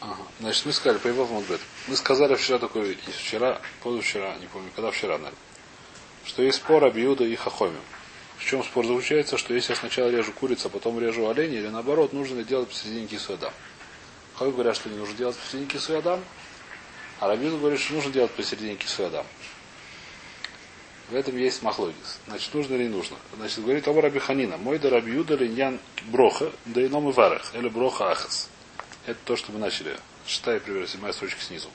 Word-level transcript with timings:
Ага. 0.00 0.22
Значит, 0.40 0.66
мы 0.66 0.72
сказали, 0.72 0.98
Пейвов 0.98 1.30
Мудбет. 1.30 1.60
Мы 1.88 1.96
сказали 1.96 2.34
вчера 2.34 2.58
такое, 2.58 2.96
вчера, 3.16 3.60
позавчера, 3.82 4.36
не 4.38 4.46
помню, 4.46 4.70
когда 4.74 4.90
вчера, 4.90 5.18
наверное, 5.18 5.38
что 6.24 6.42
есть 6.42 6.58
спор 6.58 6.84
Абиуда 6.84 7.24
и 7.24 7.34
Хахоми. 7.36 7.78
В 8.38 8.44
чем 8.44 8.64
спор 8.64 8.86
заключается, 8.86 9.38
что 9.38 9.54
если 9.54 9.72
я 9.72 9.78
сначала 9.78 10.10
режу 10.10 10.32
курицу, 10.32 10.66
а 10.66 10.70
потом 10.70 10.98
режу 10.98 11.28
оленя, 11.28 11.58
или 11.58 11.68
наоборот, 11.68 12.12
нужно 12.12 12.38
ли 12.38 12.44
делать 12.44 12.68
посередине 12.68 13.06
кисуядам. 13.06 13.52
Хахоми 14.34 14.52
говорят, 14.52 14.76
что 14.76 14.88
не 14.88 14.96
нужно 14.96 15.14
делать 15.16 15.36
посередине 15.36 15.70
кисуядам, 15.70 16.20
а 17.20 17.28
Рабиуда 17.28 17.56
говорит, 17.56 17.80
что 17.80 17.94
нужно 17.94 18.12
делать 18.12 18.32
посередине 18.32 18.76
кисуядам. 18.76 19.26
В 21.10 21.14
этом 21.14 21.36
есть 21.36 21.62
махлогис. 21.62 22.18
Значит, 22.26 22.54
нужно 22.54 22.74
или 22.74 22.84
не 22.84 22.88
нужно. 22.88 23.16
Значит, 23.36 23.62
говорит 23.62 23.86
Оба 23.86 24.02
Раби 24.02 24.18
Ханина. 24.18 24.56
Мой 24.56 24.78
да 24.78 24.90
Рабиуда 24.90 25.36
линьян 25.36 25.78
броха, 26.06 26.50
да 26.64 26.84
ином 26.84 27.10
и 27.10 27.12
варах, 27.12 27.54
или 27.54 27.68
броха 27.68 28.10
ахас. 28.10 28.48
Это 29.06 29.18
то, 29.24 29.36
что 29.36 29.52
мы 29.52 29.58
начали. 29.58 29.98
Шестая, 30.26 30.60
пример, 30.60 30.88
седьмая 30.88 31.12
строчка 31.12 31.40
снизу. 31.40 31.68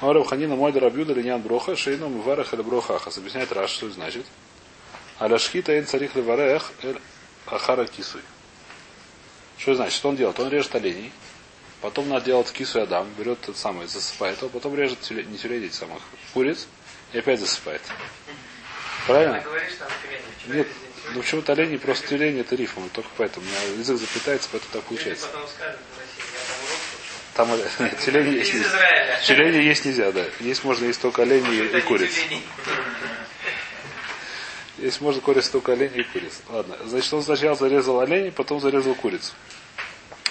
Араб 0.00 0.28
Ханина 0.28 0.56
мой 0.56 0.72
дарабюда 0.72 1.12
линян 1.12 1.42
броха, 1.42 1.76
шейном 1.76 2.18
и 2.18 2.22
варах 2.22 2.54
или 2.54 2.62
броха 2.62 2.96
ахас. 2.96 3.18
Объясняет 3.18 3.52
Раш, 3.52 3.70
что 3.70 3.86
это 3.86 3.96
значит. 3.96 4.24
Аляшхита 5.18 5.78
ин 5.78 5.86
царих 5.86 6.14
леварех 6.14 6.72
эль 6.82 6.98
ахара 7.46 7.84
кисуй. 7.84 8.22
Что 9.58 9.74
значит? 9.74 9.94
Что 9.94 10.08
он 10.08 10.16
делает? 10.16 10.40
Он 10.40 10.48
режет 10.48 10.74
оленей, 10.74 11.12
потом 11.82 12.08
надо 12.08 12.24
делать 12.24 12.50
кису 12.50 12.78
и 12.78 12.82
адам, 12.82 13.06
берет 13.18 13.40
тот 13.42 13.58
самый, 13.58 13.86
засыпает 13.88 14.38
его, 14.38 14.48
потом 14.48 14.74
режет 14.74 15.00
тюле, 15.00 15.24
не 15.24 15.36
тюлей, 15.36 15.66
этих 15.66 15.74
самых 15.74 16.00
куриц 16.32 16.66
и 17.12 17.18
опять 17.18 17.40
засыпает. 17.40 17.82
Правильно? 19.06 19.44
Нет, 20.46 20.68
ну 21.14 21.20
почему-то 21.20 21.52
олени 21.52 21.76
просто 21.76 22.08
тюлень 22.08 22.40
это 22.40 22.54
рифм, 22.54 22.88
только 22.90 23.08
поэтому. 23.16 23.46
У 23.74 23.78
язык 23.78 23.98
заплетается, 23.98 24.48
поэтому 24.52 24.72
так 24.72 24.82
получается. 24.84 25.28
Там 27.34 27.48
тюлени 28.04 28.36
есть 28.36 28.54
нельзя. 28.54 29.20
Тюлени 29.26 29.62
есть 29.62 29.84
нельзя, 29.84 30.12
да. 30.12 30.24
Есть 30.40 30.64
можно 30.64 30.84
есть 30.86 31.00
только 31.00 31.22
олени 31.22 31.66
и 31.66 31.80
куриц. 31.80 32.12
Есть 34.78 35.00
можно 35.00 35.20
куриц 35.20 35.48
только 35.48 35.72
олени 35.72 36.00
и 36.00 36.02
куриц. 36.02 36.40
Ладно. 36.48 36.76
Значит, 36.84 37.12
он 37.12 37.22
сначала 37.22 37.56
зарезал 37.56 38.00
оленей, 38.00 38.32
потом 38.32 38.60
зарезал 38.60 38.94
курицу. 38.94 39.32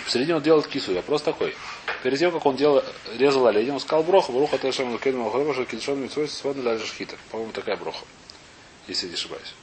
Посередине 0.06 0.38
он 0.38 0.42
делает 0.42 0.67
кису. 0.67 0.94
Вопрос 0.94 1.22
такой. 1.22 1.56
Перед 2.04 2.17
тем, 2.17 2.32
как 2.32 2.45
он 2.45 2.56
делал, 2.56 2.84
резал 3.17 3.45
оленя, 3.45 3.73
он 3.73 3.80
сказал 3.80 4.04
броха, 4.04 4.32
броха 4.32 4.58
тешам 4.58 4.92
лукейну 4.92 5.23
махарева, 5.23 5.54
что 5.54 5.66
кидшон 5.66 6.02
митсвой 6.02 6.28
сводно 6.28 6.64
для 6.64 6.78
жахита. 6.78 7.16
По-моему, 7.32 7.52
такая 7.54 7.78
броха. 7.78 8.06
Если 8.88 9.08
не 9.08 9.14
ошибаюсь. 9.14 9.54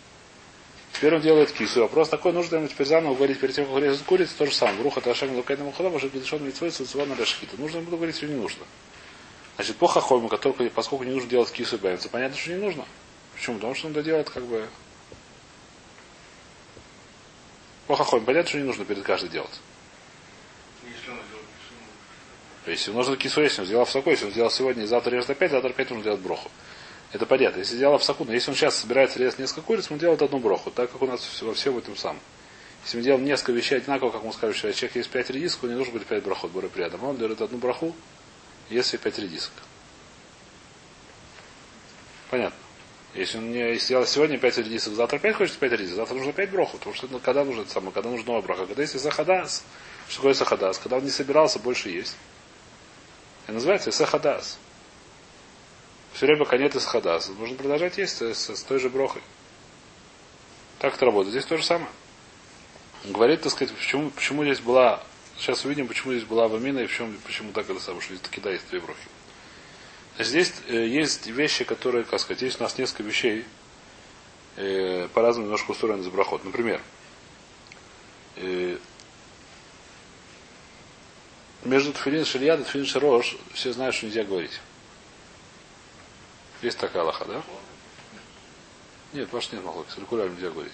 Теперь 0.97 1.15
он 1.15 1.21
делает 1.21 1.53
кису. 1.53 1.83
Вопрос 1.83 2.09
такой, 2.09 2.33
нужно 2.33 2.57
ему 2.57 2.69
теперь 2.69 2.87
заново 2.87 3.15
говорить 3.15 3.39
перед 3.39 3.55
тем, 3.55 3.67
как 3.67 3.83
резать 3.83 4.03
курицу, 4.07 4.33
то 4.39 4.47
же 4.47 4.55
самое. 4.55 4.79
Бруха 4.79 5.03
Ташем 5.03 5.37
Лукайному 5.37 5.71
Хадам, 5.73 5.99
что 5.99 6.09
Гидшон 6.09 6.43
Митсвой 6.43 6.73
Суцуана 6.73 7.15
Рашхита. 7.15 7.61
Нужно 7.61 7.79
ему 7.79 7.91
говорить 7.91 8.23
или 8.23 8.31
не 8.31 8.41
нужно. 8.41 8.65
Значит, 9.57 9.77
по 9.77 9.89
хахому, 9.89 10.29
который, 10.29 10.71
поскольку 10.71 11.05
не 11.05 11.13
нужно 11.13 11.29
делать 11.29 11.53
кису 11.53 11.77
и 11.77 11.79
понятно, 11.79 12.35
что 12.35 12.51
не 12.51 12.57
нужно. 12.57 12.87
Почему? 13.35 13.57
Потому 13.57 13.75
что 13.75 13.89
он 13.89 13.93
это 13.93 14.03
делает 14.03 14.31
как 14.31 14.45
бы... 14.47 14.67
По 17.89 17.95
хахому, 17.95 18.25
понятно, 18.25 18.49
что 18.49 18.59
не 18.59 18.65
нужно 18.65 18.87
перед 18.87 19.03
каждой 19.03 19.29
делать. 19.29 19.61
Если 22.67 22.91
нужно 22.91 23.19
кису, 23.19 23.43
если 23.43 23.61
он 23.61 23.67
сделал 23.67 23.85
в 23.85 23.91
соку, 23.91 24.09
если 24.09 24.25
он 24.25 24.31
сделал 24.31 24.51
сегодня 24.51 24.85
и 24.85 24.87
завтра 24.87 25.11
режет 25.11 25.29
опять, 25.29 25.51
завтра 25.51 25.69
опять 25.69 25.91
нужно 25.91 26.05
делать 26.05 26.21
броху. 26.21 26.51
Это 27.13 27.25
понятно. 27.27 27.61
Если 27.61 27.77
делал 27.77 27.99
в 27.99 28.05
соку, 28.05 28.25
но 28.25 28.33
если 28.33 28.51
он 28.51 28.57
сейчас 28.57 28.77
собирается 28.77 29.19
резать 29.19 29.39
несколько 29.39 29.63
куриц, 29.63 29.91
мы 29.91 29.99
делаем 29.99 30.23
одну 30.23 30.39
броху, 30.39 30.71
так 30.71 30.91
как 30.91 31.01
у 31.03 31.07
нас 31.07 31.43
во 31.43 31.55
всем 31.55 31.79
этом 31.79 31.97
самом. 31.97 32.21
Если 32.85 32.99
мы 32.99 33.03
делаем 33.05 33.25
несколько 33.25 33.53
вещей 33.53 33.79
одинаково, 33.79 34.11
как 34.11 34.23
мы 34.23 34.33
сказали 34.33 34.53
вчера, 34.53 34.73
человек 34.73 34.97
есть 34.97 35.11
пять 35.11 35.31
редисков, 35.31 35.71
не 35.71 35.77
нужно 35.77 35.93
будет 35.93 36.07
пять 36.07 36.23
брахот, 36.23 36.51
более 36.51 36.71
приятно. 36.71 37.05
Он 37.09 37.17
делает 37.17 37.41
одну 37.41 37.59
браху, 37.59 37.95
если 38.71 38.97
пять 38.97 39.19
редисок. 39.19 39.53
Понятно. 42.31 42.59
Если 43.15 43.39
он 43.39 43.51
не 43.51 43.75
сделал 43.77 44.07
сегодня 44.07 44.37
пять 44.37 44.59
редисок, 44.59 44.95
завтра 44.95 45.17
опять 45.17 45.37
хочет 45.37 45.57
пять 45.57 45.73
редисок, 45.73 45.97
завтра 45.97 46.17
нужно 46.17 46.33
пять 46.33 46.51
броху, 46.51 46.77
потому 46.77 46.95
что 46.95 47.09
ну, 47.11 47.19
когда 47.19 47.45
нужно 47.45 47.63
это 47.63 47.71
самое, 47.71 47.93
когда 47.93 48.11
нужна 48.11 48.27
новая 48.27 48.43
браха. 48.43 48.67
Когда 48.67 48.83
если 48.83 48.99
сахадас, 48.99 49.65
что 50.09 50.19
такое 50.19 50.35
сахадас? 50.35 50.79
Когда 50.79 50.99
он 50.99 51.05
не 51.05 51.11
собирался, 51.11 51.59
больше 51.59 51.89
есть. 51.89 52.17
Это 53.45 53.55
называется 53.55 53.91
сахадас. 53.91 54.59
Все 56.17 56.25
время 56.25 56.47
конец 56.47 56.75
из 56.75 56.87
хадас. 56.87 57.29
Нужно 57.29 57.57
продолжать 57.57 57.99
есть 57.99 58.23
с, 58.23 58.57
с 58.57 58.63
той 58.63 58.79
же 58.79 58.89
брохой. 58.89 59.21
Так 60.79 60.95
это 60.95 61.05
работает. 61.05 61.33
Здесь 61.33 61.45
то 61.45 61.59
же 61.59 61.63
самое. 61.63 61.91
Говорит, 63.05 63.43
так 63.43 63.53
сказать, 63.53 63.75
почему, 63.75 64.09
почему 64.09 64.43
здесь 64.43 64.61
была. 64.61 65.03
Сейчас 65.37 65.67
увидим, 65.67 65.87
почему 65.87 66.15
здесь 66.15 66.25
была 66.25 66.49
вамина 66.49 66.79
и 66.79 66.87
почему, 66.87 67.13
почему 67.27 67.53
так 67.53 67.69
это 67.69 67.79
самое, 67.81 68.01
что 68.01 68.15
здесь 68.15 68.27
таки 68.27 68.41
да 68.41 68.51
есть 68.51 68.67
две 68.71 68.81
брохи. 68.81 68.99
Здесь 70.19 70.55
э, 70.69 70.87
есть 70.87 71.27
вещи, 71.27 71.65
которые, 71.65 72.05
как 72.05 72.19
сказать, 72.19 72.41
есть 72.41 72.61
у 72.61 72.63
нас 72.63 72.79
несколько 72.79 73.03
вещей, 73.03 73.45
э, 74.57 75.09
по-разному 75.13 75.49
немножко 75.49 75.73
устроены 75.73 76.03
за 76.03 76.11
брахот. 76.11 76.43
Например, 76.45 76.81
э, 78.37 78.79
между 81.63 81.93
тфилин 81.93 82.25
шильяд 82.25 82.61
и 82.61 82.65
тфилин 82.65 82.87
шарош 82.87 83.37
все 83.53 83.75
знают, 83.75 83.95
что 83.95 84.07
нельзя 84.07 84.25
говорить. 84.25 84.59
Есть 86.63 86.79
такая 86.79 87.03
Аллаха, 87.03 87.25
да? 87.25 87.43
Нет, 89.13 89.33
ваш 89.33 89.53
нет 89.53 89.65
махлок. 89.65 89.87
Циркулярно 89.89 90.33
нельзя 90.33 90.51
говорить. 90.51 90.73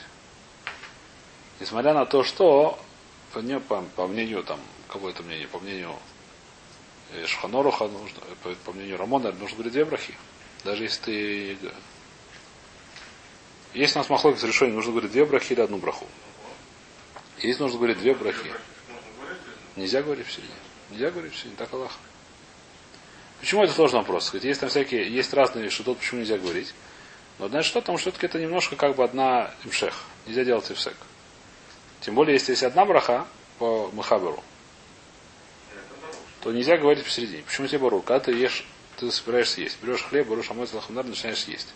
Несмотря 1.60 1.94
на 1.94 2.06
то, 2.06 2.25
что 2.25 2.78
по, 3.32 3.38
не, 3.38 3.60
по, 3.60 3.82
по 3.97 4.06
мнению 4.06 4.43
там, 4.43 4.60
кого 4.88 5.10
это 5.10 5.22
мнение, 5.22 5.48
по 5.48 5.59
мнению 5.59 5.94
э, 7.12 7.26
Шханоруха, 7.26 7.88
нужно, 7.88 8.20
по, 8.43 8.50
по 8.50 8.72
мнению 8.72 8.98
Рамона, 8.98 9.32
нужно 9.32 9.56
говорить 9.56 9.72
две 9.72 9.84
брахи. 9.84 10.15
Даже 10.65 10.84
если 10.84 11.03
ты... 11.03 11.59
Если 13.75 13.97
у 13.97 14.03
нас 14.03 14.10
махлок 14.10 14.38
с 14.38 14.44
решением, 14.44 14.76
нужно 14.76 14.93
говорить 14.93 15.12
две 15.12 15.25
брахи 15.25 15.53
или 15.53 15.60
одну 15.60 15.78
браху. 15.78 16.06
Если 17.38 17.62
нужно 17.62 17.78
говорить 17.78 17.99
две 17.99 18.14
брахи. 18.14 18.53
Нельзя 19.76 20.03
говорить 20.03 20.26
в 20.26 20.32
середине. 20.32 20.54
Нельзя 20.91 21.10
говорить 21.10 21.32
в 21.32 21.37
середине, 21.37 21.56
так 21.56 21.72
Аллах. 21.72 21.93
Почему 23.42 23.64
это 23.64 23.72
сложный 23.72 23.98
вопрос? 23.98 24.32
Есть 24.34 24.60
там 24.60 24.69
всякие, 24.69 25.12
есть 25.12 25.34
разные 25.34 25.69
что 25.69 25.97
почему 25.97 26.20
нельзя 26.20 26.38
говорить. 26.38 26.72
Но 27.41 27.48
знаешь 27.48 27.66
что, 27.66 27.80
потому 27.80 27.98
что 27.98 28.10
все-таки 28.10 28.26
это 28.26 28.38
немножко 28.38 28.76
как 28.76 28.94
бы 28.94 29.03
одна 29.03 29.50
имшех. 29.64 30.04
Нельзя 30.28 30.44
делать 30.44 30.70
имсек. 30.70 30.94
Тем 32.02 32.14
более, 32.14 32.34
если 32.34 32.52
есть 32.52 32.62
одна 32.62 32.84
браха 32.84 33.26
по 33.58 33.91
Махаберу, 33.94 34.44
то 36.41 36.52
нельзя 36.52 36.76
говорить 36.76 37.04
посередине. 37.04 37.42
Почему 37.42 37.66
тебе 37.66 37.81
бору? 37.81 38.00
Когда 38.00 38.20
ты 38.20 38.32
ешь, 38.32 38.64
ты 38.97 39.10
собираешься 39.10 39.60
есть. 39.60 39.76
Берешь 39.82 40.04
хлеб, 40.04 40.28
берешь 40.28 40.48
амойц 40.48 40.72
лахамдар, 40.72 41.04
начинаешь 41.04 41.42
есть. 41.47 41.75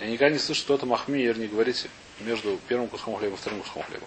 Я 0.00 0.06
никогда 0.06 0.32
не 0.32 0.38
слышу, 0.38 0.62
что 0.62 0.74
это 0.76 0.86
махмиер 0.86 1.36
не 1.36 1.46
говорить 1.46 1.88
между 2.20 2.58
первым 2.68 2.88
куском 2.88 3.16
хлеба 3.16 3.34
и 3.34 3.38
вторым 3.38 3.60
куском 3.60 3.82
хлеба. 3.82 4.06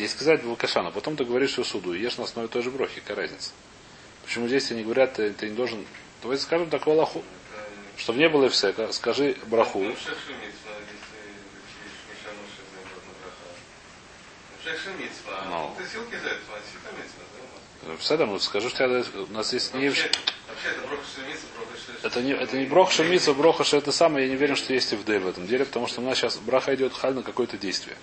Если 0.00 0.14
сказать 0.14 0.44
Вакашана, 0.44 0.90
потом 0.90 1.16
ты 1.16 1.24
говоришь 1.24 1.50
что 1.50 1.64
суду, 1.64 1.92
и 1.92 2.00
ешь 2.00 2.16
на 2.16 2.24
основе 2.24 2.48
той 2.48 2.62
же 2.62 2.70
брохи, 2.70 3.00
какая 3.00 3.16
разница? 3.16 3.50
Почему 4.24 4.48
здесь 4.48 4.70
они 4.70 4.84
говорят, 4.84 5.14
ты, 5.14 5.32
ты 5.32 5.48
не 5.48 5.54
должен... 5.54 5.84
Давайте 6.22 6.44
скажем 6.44 6.70
такую 6.70 6.94
Аллаху. 6.94 7.22
Чтобы 7.96 8.18
не 8.18 8.28
было 8.28 8.48
всека, 8.48 8.92
скажи 8.92 9.36
браху. 9.46 9.80
Ну. 9.80 9.94
Пседа, 17.98 18.26
ну 18.26 18.38
скажу, 18.38 18.68
что 18.68 19.04
у 19.28 19.32
нас 19.32 19.52
есть 19.52 19.74
не 19.74 19.92
это 22.02 22.22
не, 22.22 22.32
это 22.32 22.56
не 22.56 22.66
брох 22.66 22.90
шемица, 22.90 23.32
броха, 23.32 23.64
что 23.64 23.76
это 23.76 23.92
самое, 23.92 24.26
я 24.26 24.30
не 24.30 24.36
уверен, 24.36 24.56
что 24.56 24.72
есть 24.72 24.92
и 24.92 24.96
в 24.96 25.04
в 25.04 25.28
этом 25.28 25.46
деле, 25.46 25.64
потому 25.64 25.86
что 25.86 26.00
у 26.00 26.04
нас 26.04 26.18
сейчас 26.18 26.36
браха 26.38 26.74
идет 26.74 26.92
халь 26.94 27.14
на 27.14 27.22
какое-то 27.22 27.56
действие. 27.56 27.96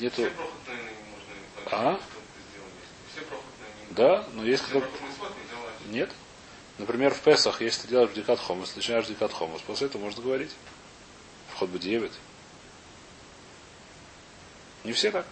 Нету... 0.00 0.28
А? 1.70 1.98
Да, 3.90 4.26
но 4.34 4.44
есть 4.44 4.62
кто... 4.64 4.82
Нет. 5.88 6.10
Например, 6.78 7.14
в 7.14 7.20
Песах, 7.20 7.62
если 7.62 7.82
ты 7.82 7.88
делаешь 7.88 8.10
бдикат 8.10 8.38
хомус, 8.38 8.76
начинаешь 8.76 9.06
бдикат 9.06 9.32
хомус, 9.32 9.62
после 9.62 9.86
этого 9.86 10.02
можно 10.02 10.22
говорить. 10.22 10.50
Вход 11.54 11.70
бы 11.70 11.78
девять. 11.78 12.12
Не 14.84 14.92
все 14.92 15.10
так. 15.10 15.26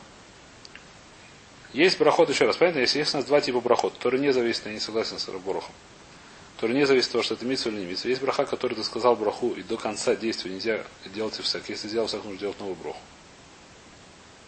Есть 1.75 1.99
брахот 1.99 2.31
еще 2.31 2.47
раз, 2.47 2.57
понятно? 2.57 2.79
Если 2.79 2.99
есть 3.01 3.13
у 3.15 3.19
нас 3.19 3.27
два 3.27 3.41
типа 3.41 3.61
брахот, 3.61 3.95
который 3.95 4.21
не 4.21 4.33
зависит, 4.33 4.65
я 4.65 4.73
не 4.73 4.81
согласен 4.81 5.19
с 5.19 5.29
Раборохом, 5.29 5.75
который 6.55 6.77
не 6.77 6.87
зависит 6.87 7.09
от 7.09 7.13
того, 7.13 7.25
что 7.25 7.35
это 7.35 7.45
митсва 7.45 7.73
или 7.73 7.81
не 7.81 7.87
митсва. 7.87 8.09
Есть 8.09 8.23
браха, 8.23 8.47
который 8.47 8.75
ты 8.75 8.85
сказал 8.85 9.17
браху, 9.17 9.51
и 9.51 9.63
до 9.63 9.77
конца 9.77 10.17
действия 10.17 10.53
нельзя 10.53 10.85
делать 11.07 11.39
и 11.39 11.43
всяк. 11.43 11.69
Если 11.69 11.89
сделал 11.89 12.07
всяк, 12.07 12.25
нужно 12.25 12.39
делать 12.39 12.59
новую 12.61 12.77
браху. 12.77 13.01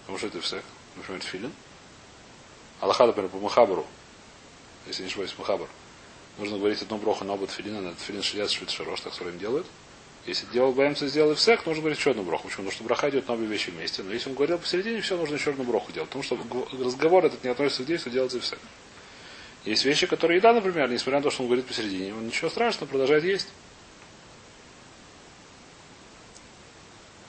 Потому 0.07 0.19
что 0.19 0.29
это 0.29 0.41
всяк. 0.41 0.63
Например, 0.95 1.21
филин. 1.21 1.53
Аллаха, 2.81 3.07
например, 3.07 3.29
по 3.29 3.39
Махабару, 3.39 3.85
если 4.87 5.03
не 5.03 5.09
ошибаюсь, 5.09 5.35
Махабар, 5.37 5.69
нужно 6.39 6.59
говорить 6.59 6.81
одну 6.83 6.99
броху 6.99 7.25
на 7.25 7.35
оба 7.35 7.47
тфилина, 7.47 7.81
на 7.81 7.95
тфилин 7.95 8.23
шият 8.23 8.51
швид 8.51 8.71
шарош, 8.71 9.01
так 9.01 9.15
своим 9.15 9.39
делают. 9.39 9.67
Если 10.27 10.47
делал 10.47 10.73
БМЦ, 10.73 11.03
сделал 11.03 11.33
ИФСЕК, 11.35 11.67
нужно 11.67 11.83
говорить 11.83 11.99
еще 11.99 12.11
одну 12.11 12.23
броху. 12.23 12.49
Почему? 12.49 12.65
Потому 12.65 12.73
что 12.73 12.85
браха 12.85 13.11
идет 13.11 13.29
на 13.29 13.35
обе 13.35 13.47
вещи 13.47 13.71
вместе. 13.71 14.03
Но 14.03 14.13
если 14.13 14.29
он 14.29 14.35
говорил 14.35 14.59
посередине, 14.59 15.01
все, 15.01 15.17
нужно 15.17 15.35
еще 15.35 15.51
одну 15.51 15.65
броху 15.65 15.93
делать. 15.93 16.09
Потому 16.09 16.25
что 16.25 16.39
разговор 16.85 17.25
этот 17.25 17.45
не 17.45 17.51
относится 17.51 17.85
к 17.85 17.87
действию, 17.87 18.13
делается 18.13 18.39
ИФСЕК. 18.39 18.59
Есть 19.65 19.85
вещи, 19.85 20.07
которые 20.07 20.39
еда, 20.39 20.53
например, 20.53 20.91
несмотря 20.91 21.19
на 21.19 21.23
то, 21.25 21.31
что 21.31 21.43
он 21.43 21.49
говорит 21.49 21.67
посередине, 21.67 22.13
он 22.13 22.27
ничего 22.27 22.51
страшного, 22.51 22.89
продолжает 22.89 23.25
есть. 23.25 23.49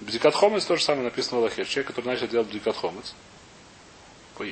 Бдикат 0.07 0.35
хомец 0.35 0.63
то 0.63 0.77
же 0.77 0.83
самое 0.83 1.03
написано 1.03 1.35
в 1.35 1.39
Аллахе. 1.41 1.65
Человек, 1.65 1.87
который 1.87 2.05
начал 2.05 2.29
делать 2.29 2.47
бдикат 2.47 2.77
хомец. 2.77 3.13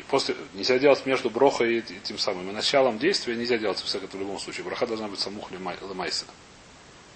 После, 0.09 0.35
нельзя 0.53 0.77
делать 0.79 1.05
между 1.05 1.29
брохой 1.29 1.77
и 1.77 1.81
тем 2.03 2.17
самым. 2.17 2.49
И 2.49 2.51
началом 2.51 2.99
действия 2.99 3.37
нельзя 3.37 3.57
делать 3.57 3.79
все 3.79 3.99
это 3.99 4.17
в 4.17 4.19
любом 4.19 4.37
случае. 4.37 4.65
Броха 4.65 4.85
должна 4.85 5.07
быть 5.07 5.19
самух 5.19 5.51
лемайса. 5.51 6.25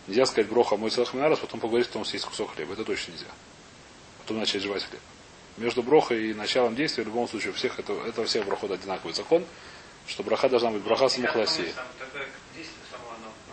Нельзя 0.08 0.26
сказать 0.26 0.50
броха 0.50 0.78
мой 0.78 0.90
целых 0.90 1.14
минарас, 1.14 1.40
потом 1.40 1.60
поговорить, 1.60 1.88
что 1.88 1.98
у 1.98 2.02
нас 2.02 2.14
есть 2.14 2.24
кусок 2.24 2.56
хлеба. 2.56 2.74
Это 2.74 2.86
точно 2.86 3.12
нельзя. 3.12 3.28
Потом 4.20 4.40
начать 4.40 4.62
жевать 4.62 4.86
хлеб. 4.86 5.02
Между 5.58 5.84
брохой 5.84 6.30
и 6.30 6.34
началом 6.34 6.76
действия 6.76 7.04
в 7.04 7.08
любом 7.08 7.28
случае 7.28 7.52
у 7.52 7.56
всех 7.56 7.78
это, 7.78 7.92
это 8.08 8.24
всех 8.24 8.46
брохот 8.46 8.72
одинаковый 8.72 9.14
закон, 9.14 9.44
что 10.08 10.24
браха 10.24 10.48
должна 10.48 10.72
быть 10.72 10.82
браха 10.82 11.10
самухласи. 11.10 11.74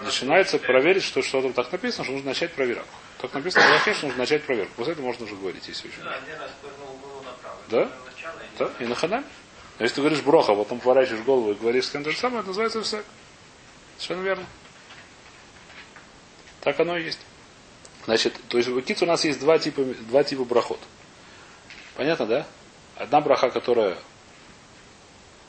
Начинается 0.01 0.61
проверить, 0.61 1.03
что 1.03 1.23
что-то 1.23 1.53
так 1.53 1.73
написано, 1.73 2.05
что 2.05 2.13
нужно 2.13 2.29
начать 2.29 2.53
проверку. 2.53 2.87
Так 3.19 3.33
написано 3.33 3.79
в 3.79 3.81
что 3.81 4.07
нужно 4.07 4.19
начать 4.19 4.45
проверку. 4.45 4.75
После 4.77 4.93
этого 4.93 5.07
можно 5.07 5.25
уже 5.25 5.37
говорить, 5.37 5.67
если 5.69 5.89
очень. 5.89 6.03
Да? 7.69 7.91
Да? 8.59 8.71
И 8.79 8.85
на 8.85 8.95
ханам. 8.95 9.25
Если 9.79 9.97
ты 9.97 10.01
говоришь 10.01 10.23
броха, 10.23 10.53
а 10.53 10.57
потом 10.57 10.81
поворачиваешь 10.81 11.25
голову 11.25 11.53
и 11.53 11.55
говоришь 11.55 11.87
с 11.87 11.91
кем-то 11.91 12.11
же 12.11 12.17
самое, 12.17 12.41
это 12.41 12.49
называется 12.49 12.83
все. 12.83 13.03
Совершенно 13.99 14.25
верно. 14.25 14.47
Так 16.61 16.79
оно 16.81 16.97
и 16.97 17.05
есть. 17.05 17.21
Значит, 18.07 18.35
то 18.49 18.59
есть 18.59 18.69
в 18.69 18.81
Киц 18.83 19.03
у 19.03 19.07
нас 19.07 19.25
есть 19.25 19.41
два 19.41 19.59
типа, 19.59 19.83
два 19.85 20.25
типа 20.25 20.45
брахот. 20.45 20.81
Понятно, 21.95 22.27
да? 22.27 22.47
Одна 22.97 23.21
браха, 23.21 23.51
которая, 23.51 23.99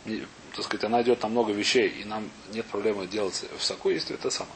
так 0.06 0.64
сказать, 0.66 0.84
она 0.84 1.02
идет 1.02 1.22
на 1.24 1.30
много 1.30 1.54
вещей, 1.54 1.88
и 1.88 2.04
нам 2.04 2.30
нет 2.52 2.66
проблемы 2.66 3.08
делать 3.08 3.46
в 3.58 3.64
соку, 3.64 3.90
есть 3.90 4.12
это 4.12 4.30
самое. 4.30 4.56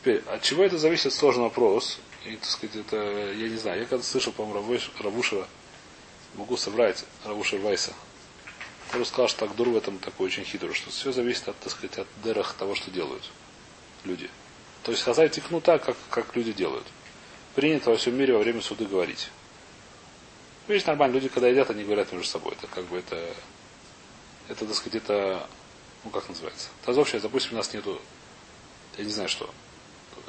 Теперь, 0.00 0.22
от 0.26 0.42
чего 0.42 0.64
это 0.64 0.78
зависит, 0.78 1.12
сложный 1.12 1.44
вопрос. 1.44 1.98
И, 2.28 2.36
так 2.36 2.44
сказать, 2.44 2.76
это, 2.76 2.96
я 3.32 3.48
не 3.48 3.56
знаю, 3.56 3.80
я 3.80 3.86
когда 3.86 4.04
слышал, 4.04 4.32
по-моему, 4.32 4.78
Равушева, 4.98 5.48
могу 6.34 6.58
соврать, 6.58 7.06
Равушева 7.24 7.62
Вайса, 7.62 7.94
который 8.86 9.06
сказал, 9.06 9.28
что 9.28 9.46
так 9.46 9.56
дур 9.56 9.70
в 9.70 9.76
этом 9.76 9.98
такой 9.98 10.26
очень 10.26 10.44
хитрый, 10.44 10.74
что 10.74 10.90
все 10.90 11.10
зависит 11.10 11.48
от, 11.48 11.58
так 11.58 11.72
сказать, 11.72 11.96
от 11.96 12.06
дырах 12.22 12.52
того, 12.52 12.74
что 12.74 12.90
делают 12.90 13.30
люди. 14.04 14.28
То 14.82 14.92
есть 14.92 15.04
хазай 15.04 15.30
тихну 15.30 15.62
так, 15.62 15.82
как, 15.82 15.96
как 16.10 16.36
люди 16.36 16.52
делают. 16.52 16.86
Принято 17.54 17.90
во 17.90 17.96
всем 17.96 18.14
мире 18.14 18.34
во 18.34 18.40
время 18.40 18.60
суды 18.60 18.84
говорить. 18.84 19.30
Видишь, 20.66 20.84
нормально, 20.84 21.14
люди, 21.14 21.28
когда 21.28 21.48
едят, 21.48 21.70
они 21.70 21.82
говорят 21.82 22.12
между 22.12 22.28
собой. 22.28 22.52
Это 22.52 22.66
как 22.66 22.84
бы 22.84 22.98
это, 22.98 23.34
это, 24.48 24.66
так 24.66 24.74
сказать, 24.74 25.02
это, 25.02 25.48
ну 26.04 26.10
как 26.10 26.28
называется. 26.28 26.68
Тазов 26.84 27.08
сейчас, 27.08 27.22
допустим, 27.22 27.54
у 27.54 27.56
нас 27.56 27.72
нету, 27.72 27.98
я 28.98 29.04
не 29.04 29.10
знаю 29.10 29.30
что, 29.30 29.48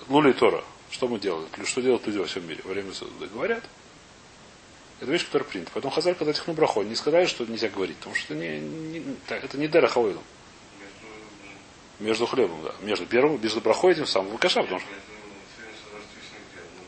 Лули 0.08 0.32
Тора. 0.32 0.64
Что 0.92 1.08
мы 1.08 1.20
делаем? 1.20 1.48
Что 1.66 1.82
делают 1.82 2.06
люди 2.08 2.18
во 2.18 2.26
всем 2.26 2.48
мире? 2.48 2.62
Во 2.64 2.72
время 2.72 2.94
суда 2.94 3.28
говорят. 3.28 3.64
Это 5.00 5.12
вещь, 5.12 5.26
которая 5.26 5.48
принята. 5.48 5.72
Поэтому 5.74 5.94
Хазар, 5.94 6.16
когда 6.16 6.34
тихну 6.34 6.54
брахой, 6.54 6.86
не 6.86 6.96
сказали, 6.96 7.26
что 7.26 7.46
нельзя 7.46 7.70
говорить, 7.70 7.98
потому 7.98 8.16
что 8.16 8.34
это 8.34 8.44
не, 8.44 8.60
не, 8.60 9.16
это 9.30 9.58
не 9.58 9.68
дера 9.68 9.88
хавойдом. 9.88 10.24
Между 12.00 12.26
хлебом, 12.26 12.62
да. 12.64 12.74
Между 12.82 13.06
первым, 13.06 13.42
между 13.42 13.62
брахой 13.62 13.94
этим 13.94 14.06
самым 14.06 14.32
выкаша, 14.32 14.62
потому 14.62 14.80
что... 14.80 14.90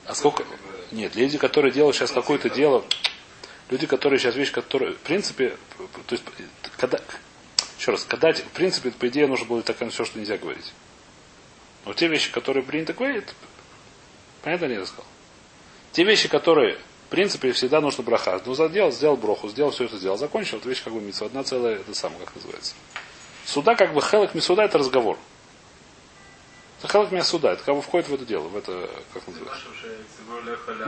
А 0.05 0.15
сколько... 0.15 0.45
Нет, 0.91 1.15
люди, 1.15 1.37
которые 1.37 1.71
делают 1.71 1.95
сейчас 1.95 2.11
какое-то 2.11 2.49
дело, 2.49 2.83
люди, 3.69 3.87
которые 3.87 4.19
сейчас 4.19 4.35
вещь, 4.35 4.51
которые, 4.51 4.93
в 4.93 4.99
принципе, 4.99 5.57
то 5.77 6.15
есть, 6.15 6.23
когда, 6.77 6.99
еще 7.77 7.91
раз, 7.91 8.03
когда, 8.03 8.33
в 8.33 8.51
принципе, 8.53 8.91
по 8.91 9.07
идее, 9.07 9.27
нужно 9.27 9.45
было 9.45 9.61
такое 9.61 9.89
все, 9.89 10.03
что 10.03 10.19
нельзя 10.19 10.37
говорить. 10.37 10.73
Но 11.85 11.93
те 11.93 12.07
вещи, 12.07 12.29
которые 12.31 12.63
принято 12.63 12.91
говорить, 12.93 13.25
понятно 14.41 14.65
ли 14.65 14.75
я 14.75 14.85
сказал? 14.85 15.05
Те 15.91 16.03
вещи, 16.03 16.29
которые, 16.29 16.77
в 17.07 17.09
принципе, 17.09 17.51
всегда 17.51 17.81
нужно 17.81 18.03
браха. 18.03 18.41
Ну, 18.45 18.53
сделал, 18.53 18.91
сделал 18.91 19.17
броху, 19.17 19.49
сделал 19.49 19.71
все 19.71 19.85
это 19.85 19.97
сделал, 19.97 20.17
закончил, 20.17 20.57
это 20.57 20.69
вещь 20.69 20.83
как 20.83 20.93
бы 20.93 21.01
митцва, 21.01 21.27
одна 21.27 21.43
целая, 21.43 21.75
это 21.75 21.93
самое, 21.93 22.25
как 22.25 22.35
называется. 22.35 22.75
Суда 23.45 23.75
как 23.75 23.93
бы 23.93 24.01
хелек 24.01 24.33
мисуда 24.35 24.63
это 24.63 24.77
разговор. 24.77 25.17
Это 26.79 26.91
хелек 26.91 27.11
мисуда, 27.11 27.51
это 27.51 27.63
как 27.63 27.75
бы 27.75 27.81
входит 27.81 28.07
в 28.07 28.13
это 28.13 28.25
дело, 28.25 28.47
в 28.47 28.55
это, 28.55 28.89
как 29.13 29.27
называется. 29.27 29.65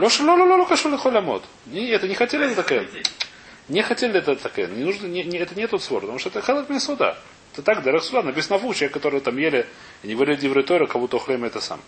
Лоша 0.00 0.24
ло 0.24 0.34
ло 0.34 0.56
ло 0.56 0.64
кашуля 0.64 0.96
холямот. 0.96 1.44
Не, 1.66 1.88
это 1.88 2.08
не 2.08 2.14
хотели 2.14 2.46
это 2.46 2.56
такая. 2.56 2.88
Не 3.68 3.82
хотели 3.82 4.18
это 4.18 4.36
такая. 4.36 4.66
Не 4.66 4.84
нужно, 4.84 5.06
не, 5.06 5.22
не, 5.24 5.38
это 5.38 5.54
не 5.54 5.66
тот 5.66 5.82
свор, 5.82 6.00
потому 6.00 6.18
что 6.18 6.30
это 6.30 6.40
хелек 6.40 6.68
мисуда. 6.68 7.18
Это 7.52 7.62
так, 7.62 7.84
да, 7.84 7.92
Рахсуда, 7.92 8.22
написано 8.22 8.58
в 8.58 8.62
человек, 8.74 8.92
который 8.92 9.20
там 9.20 9.36
ели, 9.36 9.66
и 10.02 10.08
не 10.08 10.14
говорили 10.14 10.34
Дивритойра, 10.36 10.86
кого-то 10.86 11.20
хлема 11.20 11.46
это 11.46 11.60
сам. 11.60 11.80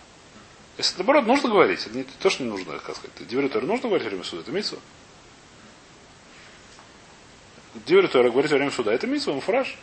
Если 0.78 0.96
наоборот, 0.98 1.26
нужно 1.26 1.48
говорить, 1.48 1.80
это 1.86 1.96
не 1.96 2.04
то, 2.04 2.28
что 2.28 2.42
не 2.42 2.50
нужно, 2.50 2.78
как 2.78 2.96
сказать. 2.96 3.26
Дивритойра 3.26 3.64
нужно 3.64 3.88
говорить 3.88 4.04
во 4.04 4.10
время 4.10 4.24
суда, 4.24 4.42
это 4.42 4.52
митсу. 4.52 4.78
Дивритойра 7.86 8.30
говорить 8.30 8.50
во 8.50 8.58
время 8.58 8.70
суда, 8.70 8.92
это 8.92 9.06
митсу, 9.06 9.32
муфраж. 9.32 9.76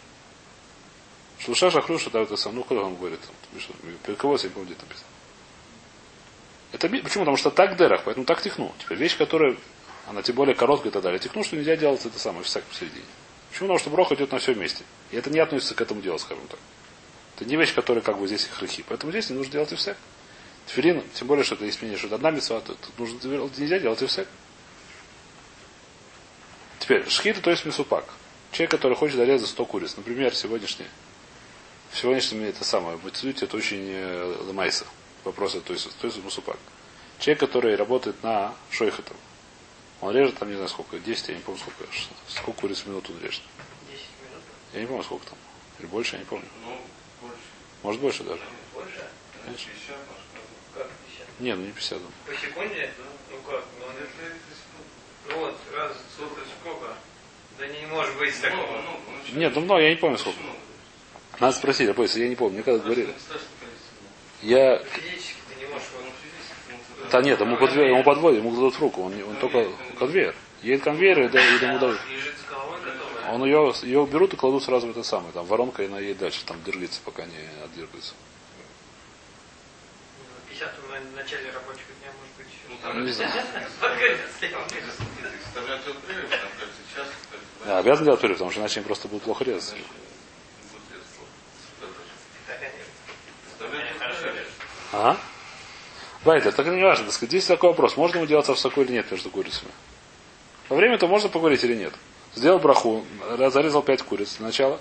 Шлуша 1.40 1.72
шахруша, 1.72 2.10
да, 2.10 2.22
это 2.22 2.38
сам, 2.38 2.56
ну, 2.56 2.64
куда 2.64 2.82
он 2.82 2.96
говорит, 2.96 3.20
там, 4.06 4.16
кого 4.16 4.36
я 4.36 4.44
не 4.44 4.50
помню, 4.50 4.68
где 4.68 4.76
это 4.76 4.86
написано. 4.86 5.08
Это, 6.72 6.90
почему? 6.90 7.24
Потому 7.24 7.38
что 7.38 7.52
так 7.52 7.76
дерах, 7.76 8.04
поэтому 8.06 8.26
так 8.26 8.42
техну. 8.42 8.74
Теперь 8.80 8.98
вещь, 8.98 9.18
которая, 9.18 9.58
она 10.08 10.22
тем 10.22 10.36
более 10.36 10.56
короткая 10.56 10.90
и 10.90 10.94
так 10.94 11.04
далее. 11.04 11.20
Техну, 11.20 11.44
что 11.44 11.56
нельзя 11.56 11.76
делать 11.76 12.06
это 12.06 12.18
самое, 12.18 12.44
всяк 12.44 12.64
посередине. 12.64 13.06
Почему? 13.52 13.68
Потому 13.68 13.80
что 13.80 13.90
брох 13.90 14.12
идет 14.12 14.32
на 14.32 14.40
все 14.40 14.54
вместе. 14.54 14.84
И 15.12 15.16
это 15.16 15.30
не 15.30 15.40
относится 15.40 15.76
к 15.76 15.82
этому 15.82 16.02
делу, 16.02 16.18
скажем 16.18 16.48
так. 16.48 16.60
Это 17.36 17.46
не 17.46 17.56
вещь, 17.56 17.76
которая 17.76 18.04
как 18.04 18.18
бы 18.18 18.26
здесь 18.28 18.46
храхи. 18.46 18.84
Поэтому 18.88 19.12
здесь 19.12 19.30
не 19.30 19.36
нужно 19.36 19.52
делать 19.52 19.72
и 19.72 19.76
все. 19.76 19.96
Тфилин, 20.68 21.04
тем 21.14 21.28
более, 21.28 21.44
что 21.44 21.56
это 21.56 21.66
есть 21.66 21.82
мнение, 21.82 22.00
что 22.00 22.14
одна 22.14 22.32
мецва, 22.32 22.62
то 22.62 22.74
тут 22.74 22.98
нужно, 22.98 23.50
нельзя 23.58 23.80
делать 23.80 24.02
и 24.02 24.06
все. 24.06 24.26
Теперь, 26.80 27.08
шхита, 27.10 27.42
то 27.42 27.50
есть 27.50 27.66
мисупак. 27.66 28.06
Человек, 28.52 28.72
который 28.72 28.96
хочет 28.96 29.18
зарезать 29.18 29.50
100 29.50 29.66
куриц. 29.66 29.98
Например, 29.98 30.36
сегодняшний, 30.36 30.86
в 31.92 31.98
сегодняшнем 31.98 32.44
это 32.44 32.64
самое, 32.64 32.98
в 32.98 33.10
институте 33.10 33.46
это 33.46 33.58
очень 33.58 33.90
э, 33.90 34.36
ломайся. 34.42 34.86
Вопросы, 35.24 35.62
то 35.62 35.74
есть, 35.74 35.96
то 35.98 36.08
есть 36.08 36.22
мусупак. 36.22 36.58
Человек, 37.20 37.40
который 37.40 37.76
работает 37.76 38.22
на 38.24 38.54
шойхатом, 38.70 39.16
он 40.02 40.14
режет 40.14 40.38
там, 40.38 40.50
не 40.50 40.56
знаю 40.56 40.68
сколько, 40.68 41.00
10, 41.00 41.30
я 41.30 41.36
не 41.36 41.42
помню 41.42 41.62
сколько, 41.62 41.86
сколько 42.28 42.62
куриц 42.62 42.80
в 42.80 42.88
минуту 42.88 43.14
он 43.14 43.20
режет. 43.22 43.42
10 43.90 44.02
минут? 44.30 44.44
Я 44.74 44.82
не 44.82 44.86
помню 44.88 45.04
сколько 45.04 45.26
там. 45.28 45.38
Или 45.80 45.88
больше, 45.88 46.16
я 46.16 46.20
не 46.20 46.26
помню. 46.26 46.46
Ну, 46.66 46.78
больше. 47.22 47.38
Может 47.82 48.02
больше 48.02 48.24
даже. 48.24 48.42
Больше? 48.74 49.08
Конечно. 49.46 49.72
50, 51.44 51.52
как 51.52 51.52
50? 51.52 51.52
Не, 51.52 51.56
ну 51.56 51.66
не 51.66 51.72
50. 51.72 52.00
Да. 52.00 52.32
По 52.32 52.40
секунде? 52.40 52.92
Ну, 52.98 53.06
ну 53.32 53.52
как? 53.52 53.64
Ну, 53.80 53.86
ну 55.30 55.38
вот, 55.40 55.58
раз, 55.76 55.92
сколько, 56.16 56.42
сколько? 56.62 56.94
Да 57.60 57.68
не 57.68 57.86
может 57.88 58.18
быть 58.18 58.42
такого. 58.42 58.82
Ну, 58.82 59.00
ну, 59.32 59.40
Нет, 59.40 59.56
ну 59.56 59.62
много, 59.62 59.82
я 59.82 59.90
не 59.90 59.96
помню 59.96 60.18
сколько. 60.18 60.40
Надо 61.40 61.56
спросить, 61.56 61.90
а 61.90 62.20
я 62.20 62.28
не 62.28 62.36
помню, 62.36 62.56
мне 62.56 62.64
когда 62.64 62.84
говорили. 62.84 63.14
Я... 64.42 64.80
Физически 64.80 65.44
да 67.14 67.22
нет, 67.22 67.40
ему, 67.40 67.58
подвер, 67.58 67.86
ему 67.86 68.04
подводят, 68.04 68.40
ему 68.40 68.50
кладут 68.50 68.74
в 68.74 68.80
руку, 68.82 69.04
он, 69.04 69.14
он 69.14 69.36
только 69.36 69.68
конвейер. 70.00 70.34
Едет 70.64 70.84
конвейер, 70.84 71.22
и, 71.22 71.28
да, 71.28 71.46
и 71.46 71.64
ему 71.64 71.78
дают. 71.78 72.00
Он 73.32 73.46
ее, 73.46 73.72
ее 73.84 74.08
берут 74.08 74.34
и 74.34 74.36
кладут 74.36 74.64
сразу 74.64 74.88
в 74.88 74.90
это 74.90 75.04
самое, 75.04 75.32
там 75.32 75.46
воронка, 75.46 75.84
и 75.84 75.86
она 75.86 76.00
едет 76.00 76.18
дальше, 76.18 76.44
там 76.44 76.58
держится, 76.64 77.02
пока 77.06 77.26
не 77.26 77.38
отдергается. 77.64 78.16
50 81.04 81.12
в 81.12 81.16
начале 81.16 81.52
рабочего 81.52 81.94
дня, 82.00 82.12
может 82.20 82.36
быть, 82.38 82.48
еще. 82.48 82.94
Ну, 82.94 83.00
не 83.06 83.12
знаю. 83.12 83.32
Да, 87.66 87.78
обязан 87.80 88.06
делать 88.06 88.20
перерыв, 88.20 88.38
потому 88.38 88.52
что 88.52 88.60
иначе 88.62 88.80
они 88.80 88.88
просто 88.88 89.08
будут 89.08 89.24
плохо 89.24 89.44
резать. 89.44 89.76
Ага. 94.92 95.18
Вайта, 96.24 96.52
так 96.52 96.68
не 96.68 96.84
важно. 96.84 97.06
Так 97.06 97.14
сказать, 97.14 97.32
здесь 97.32 97.46
такой 97.46 97.70
вопрос. 97.70 97.98
Можно 97.98 98.18
ему 98.18 98.28
делать 98.28 98.48
овсаку 98.48 98.82
или 98.82 98.92
нет 98.92 99.12
между 99.12 99.30
курицами? 99.30 99.72
Во 100.70 100.76
время 100.76 100.96
это 100.96 101.08
можно 101.08 101.30
поговорить 101.30 101.64
или 101.64 101.76
нет? 101.76 101.94
Сделал 102.36 102.60
браху, 102.60 103.04
зарезал 103.50 103.82
пять 103.82 104.04
куриц 104.04 104.36
сначала. 104.38 104.80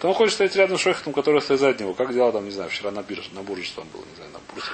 То 0.00 0.08
он 0.08 0.14
хочет 0.14 0.34
стоять 0.34 0.54
рядом 0.56 0.76
с 0.76 0.82
шойхтом, 0.82 1.12
который 1.12 1.40
стоит 1.40 1.60
за 1.60 1.72
него. 1.72 1.94
Как 1.94 2.12
делал 2.12 2.30
там, 2.32 2.44
не 2.44 2.50
знаю, 2.50 2.68
вчера 2.70 2.90
на 2.90 3.02
бирже, 3.02 3.30
на 3.32 3.42
бурже, 3.42 3.64
что 3.64 3.80
он 3.80 3.88
был, 3.88 4.04
не 4.04 4.16
знаю, 4.16 4.30
на 4.32 4.38
бурсе. 4.52 4.70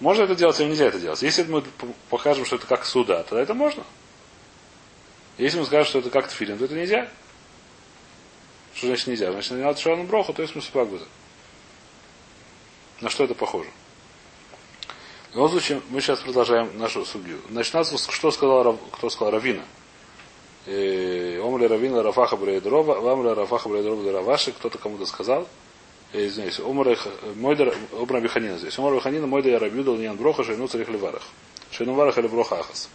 Можно 0.00 0.22
это 0.24 0.34
делать 0.34 0.60
или 0.60 0.68
нельзя 0.68 0.86
это 0.86 1.00
делать? 1.00 1.22
Если 1.22 1.42
мы 1.44 1.62
покажем, 2.10 2.44
что 2.44 2.56
это 2.56 2.66
как 2.66 2.84
суда, 2.84 3.22
тогда 3.22 3.42
это 3.42 3.54
можно. 3.54 3.84
Если 5.38 5.58
мы 5.58 5.66
скажем, 5.66 5.86
что 5.86 5.98
это 6.00 6.10
как 6.10 6.28
тфилин, 6.28 6.58
то 6.58 6.64
это 6.64 6.74
нельзя. 6.74 7.08
Что 8.74 8.88
значит 8.88 9.06
нельзя? 9.06 9.32
Значит, 9.32 9.52
не 9.52 9.62
надо 9.62 9.80
шану 9.80 10.04
броху, 10.04 10.34
то 10.34 10.42
есть 10.42 10.54
мы 10.54 10.60
спагбуза. 10.60 11.06
На 13.00 13.08
что 13.08 13.24
это 13.24 13.34
похоже? 13.34 13.70
В 15.30 15.34
любом 15.34 15.50
случае, 15.50 15.82
мы 15.90 16.00
сейчас 16.00 16.20
продолжаем 16.20 16.78
нашу 16.78 17.04
судью. 17.04 17.40
Значит, 17.50 17.74
нас, 17.74 18.08
что 18.08 18.30
сказал, 18.30 18.78
кто 18.92 19.10
сказал 19.10 19.32
Равина? 19.32 19.64
Э, 20.66 21.40
Омля 21.42 21.68
Равина 21.68 22.02
Рафаха 22.02 22.36
Брейдрова, 22.36 23.00
Вамля 23.00 23.34
Рафаха 23.34 23.68
Брейдрова 23.68 24.12
Раваши, 24.12 24.52
кто-то 24.52 24.78
кому-то 24.78 25.06
сказал. 25.06 25.46
Извиняюсь, 26.16 26.58
Омар 26.60 26.96
Мойдер, 27.34 27.74
Омар 27.92 28.22
Биханина 28.22 28.56
здесь. 28.56 28.78
Омар 28.78 28.94
Биханина, 28.94 29.26
Мойдер 29.26 29.52
я 29.52 29.58
Рабюдал 29.58 29.96
Ниан 29.96 30.16
Броха, 30.16 30.44
Шейну 30.44 30.66
Царих 30.66 30.88
Леварах. 30.88 31.22
Шейну 31.70 31.92
Варах 31.92 32.16
или 32.16 32.26
Броха 32.26 32.60
Ахас. 32.60 32.88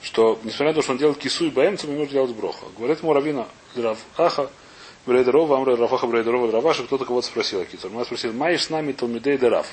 Что, 0.00 0.38
несмотря 0.42 0.68
на 0.68 0.74
то, 0.74 0.82
что 0.82 0.92
он 0.92 0.98
делает 0.98 1.18
кису 1.18 1.46
и 1.46 1.50
баемцем, 1.50 1.90
ему 1.90 2.00
нужно 2.00 2.12
делать 2.12 2.34
броха. 2.34 2.66
Говорит 2.76 3.00
ему 3.00 3.12
Равина 3.12 3.46
Рав 3.74 3.98
Аха, 4.16 4.50
Брейдерова, 5.06 5.56
Амра 5.56 5.76
Рафаха 5.76 6.06
Брейдерова 6.06 6.52
Раваши, 6.52 6.84
кто-то 6.84 7.04
кого-то 7.04 7.26
спросил 7.26 7.60
о 7.60 7.64
Кицур. 7.64 7.90
Меня 7.90 8.04
спросил, 8.04 8.32
Маиш 8.32 8.64
с 8.64 8.70
нами 8.70 8.92
Талмидей 8.92 9.38
Дераф. 9.38 9.66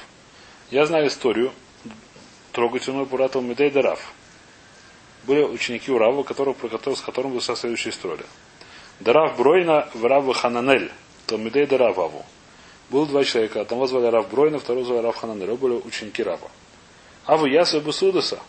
Я 0.72 0.86
знаю 0.86 1.08
историю 1.08 1.52
трогательную 2.54 3.06
про 3.06 3.28
Талмидей 3.28 3.70
Дераф. 3.70 4.14
Были 5.28 5.44
ученики 5.44 5.92
у 5.92 5.98
Рава, 5.98 6.24
которых, 6.24 6.58
про 6.58 6.70
которых, 6.70 7.00
с 7.00 7.02
которым 7.02 7.32
была 7.32 7.42
следующая 7.42 7.90
история. 7.90 8.26
Дераф 9.00 9.38
Бройна 9.38 9.90
в 9.94 10.06
Рава 10.06 10.34
Хананель. 10.34 10.92
Талмидей 11.32 11.66
Дераф 11.66 11.98
Аву. 11.98 12.26
Было 12.90 13.08
два 13.08 13.24
человека. 13.24 13.62
Одного 13.62 13.88
звали 13.88 14.08
Рав 14.08 14.30
Бройна, 14.30 14.60
второго 14.60 14.86
звали 14.86 15.02
Рав 15.02 15.16
Хананель. 15.16 15.50
Оба 15.50 15.62
были 15.62 15.74
ученики 15.76 16.22
Рава. 16.22 16.52
Аву 17.26 17.46
Ясу 17.46 17.78
и 17.78 17.80
Бусудаса. 17.80 18.40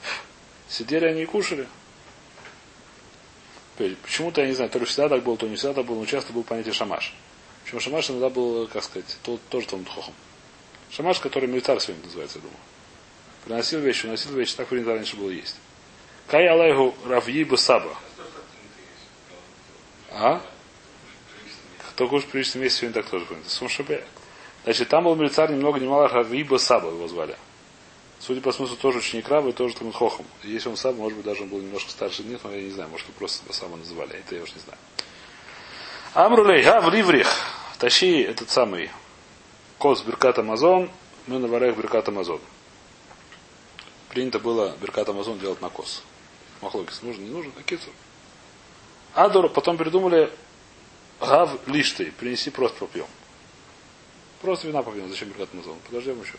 Сидели 0.69 1.07
они 1.07 1.23
и 1.23 1.27
кушали. 1.27 1.69
Почему-то, 3.77 4.41
я 4.41 4.49
не 4.49 4.53
знаю, 4.53 4.71
то 4.71 4.79
ли 4.79 4.85
всегда 4.85 5.09
так 5.09 5.23
было, 5.23 5.37
то 5.37 5.47
не 5.47 5.57
всегда 5.57 5.75
так 5.75 5.87
было, 5.87 5.99
но 5.99 6.07
часто 6.07 6.33
было 6.33 6.43
понятие 6.43 6.73
шамаш. 6.75 7.15
Почему 7.63 7.81
шамаш 7.81 8.11
иногда 8.11 8.29
был, 8.31 8.67
как 8.67 8.83
сказать, 8.83 9.17
то- 9.23 9.39
тоже 9.49 9.67
там 9.69 9.85
хохом. 9.85 10.15
Шамаш, 10.91 11.21
который 11.21 11.49
милитар 11.49 11.81
сегодня 11.81 12.05
называется, 12.05 12.39
я 12.39 12.43
думаю. 12.43 12.59
Приносил 13.45 13.81
вещи, 13.81 14.07
уносил 14.07 14.33
вещи, 14.33 14.55
так 14.57 14.69
принято 14.69 14.93
раньше 14.93 15.17
было 15.17 15.31
есть. 15.31 15.57
Кай 16.27 16.47
Алейху 16.49 16.95
Равьиба 17.07 17.57
Саба. 17.57 17.97
А? 20.11 20.43
Кто 21.95 22.09
кушает 22.09 22.29
в 22.29 22.33
приличном 22.33 22.63
месте, 22.63 22.81
сегодня 22.81 23.03
так 23.03 23.11
тоже 23.11 23.27
принято. 23.27 23.51
Сумшабе. 23.51 24.05
Значит, 24.65 24.89
там 24.89 25.05
был 25.05 25.15
милицар 25.15 25.51
ни 25.51 25.57
много 25.57 25.79
ни 25.79 25.87
мало 25.87 26.09
Равьиба 26.09 26.57
Саба 26.57 26.89
его 26.89 27.07
звали. 27.07 27.37
Судя 28.19 28.41
по 28.41 28.53
смыслу, 28.53 28.77
тоже 28.77 28.99
ученик 28.99 29.29
Раба 29.29 29.51
и 29.51 29.53
тоже 29.53 29.75
там 29.75 29.93
хохом. 29.93 30.25
Если 30.45 30.69
он 30.69 30.77
сам, 30.77 30.97
может 30.97 31.17
быть, 31.17 31.27
даже 31.27 31.43
он 31.43 31.49
был 31.49 31.59
немножко 31.59 31.91
старше 31.91 32.23
нет, 32.23 32.41
но 32.45 32.53
я 32.53 32.63
не 32.63 32.71
знаю, 32.71 32.89
может, 32.89 33.09
его 33.09 33.19
просто 33.19 33.53
сам 33.53 33.77
называли. 33.77 34.13
Это 34.13 34.37
я 34.37 34.43
уж 34.43 34.55
не 34.55 34.61
знаю. 34.61 34.79
Амрулей, 36.15 36.63
а 36.63 36.81
в 36.81 36.89
ливрих. 36.89 37.29
Тащи 37.79 38.21
этот 38.21 38.49
самый 38.49 38.91
кос 39.79 40.03
Беркат 40.03 40.39
Амазон, 40.39 40.89
мы 41.27 41.41
на 41.41 41.49
варах 41.49 41.77
Беркат 41.77 42.09
Амазон. 42.09 42.41
Принято 44.09 44.39
было 44.39 44.77
Беркат 44.81 45.09
Амазон 45.09 45.41
делать 45.41 45.61
на 45.61 45.69
кос. 45.69 46.05
Махлокис 46.61 47.03
нужен, 47.03 47.25
не 47.25 47.31
нужен, 47.31 47.51
кицур. 47.67 47.93
Адор 49.15 49.49
потом 49.49 49.77
придумали 49.77 50.31
Гав 51.23 51.69
лиштей, 51.69 52.11
принеси 52.11 52.51
просто 52.51 52.79
попьем. 52.81 53.07
Просто 54.41 54.67
вина 54.67 54.83
попьем, 54.83 55.09
зачем 55.09 55.29
Беркат 55.29 55.51
Амазон? 55.55 55.79
Подождем 55.87 56.21
еще. 56.21 56.35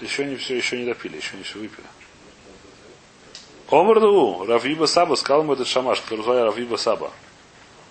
Еще 0.00 0.24
не 0.24 0.34
все, 0.34 0.56
еще 0.56 0.76
не 0.78 0.84
допили, 0.84 1.16
еще 1.16 1.36
не 1.36 1.44
все 1.44 1.60
выпили. 1.60 1.86
Омарду, 3.70 4.44
Равиба 4.46 4.86
Саба, 4.86 5.14
сказал 5.14 5.42
ему 5.42 5.52
этот 5.52 5.68
шамаш, 5.68 6.00
который 6.00 6.22
звали 6.24 6.40
Равиба 6.40 6.76
Саба. 6.76 7.12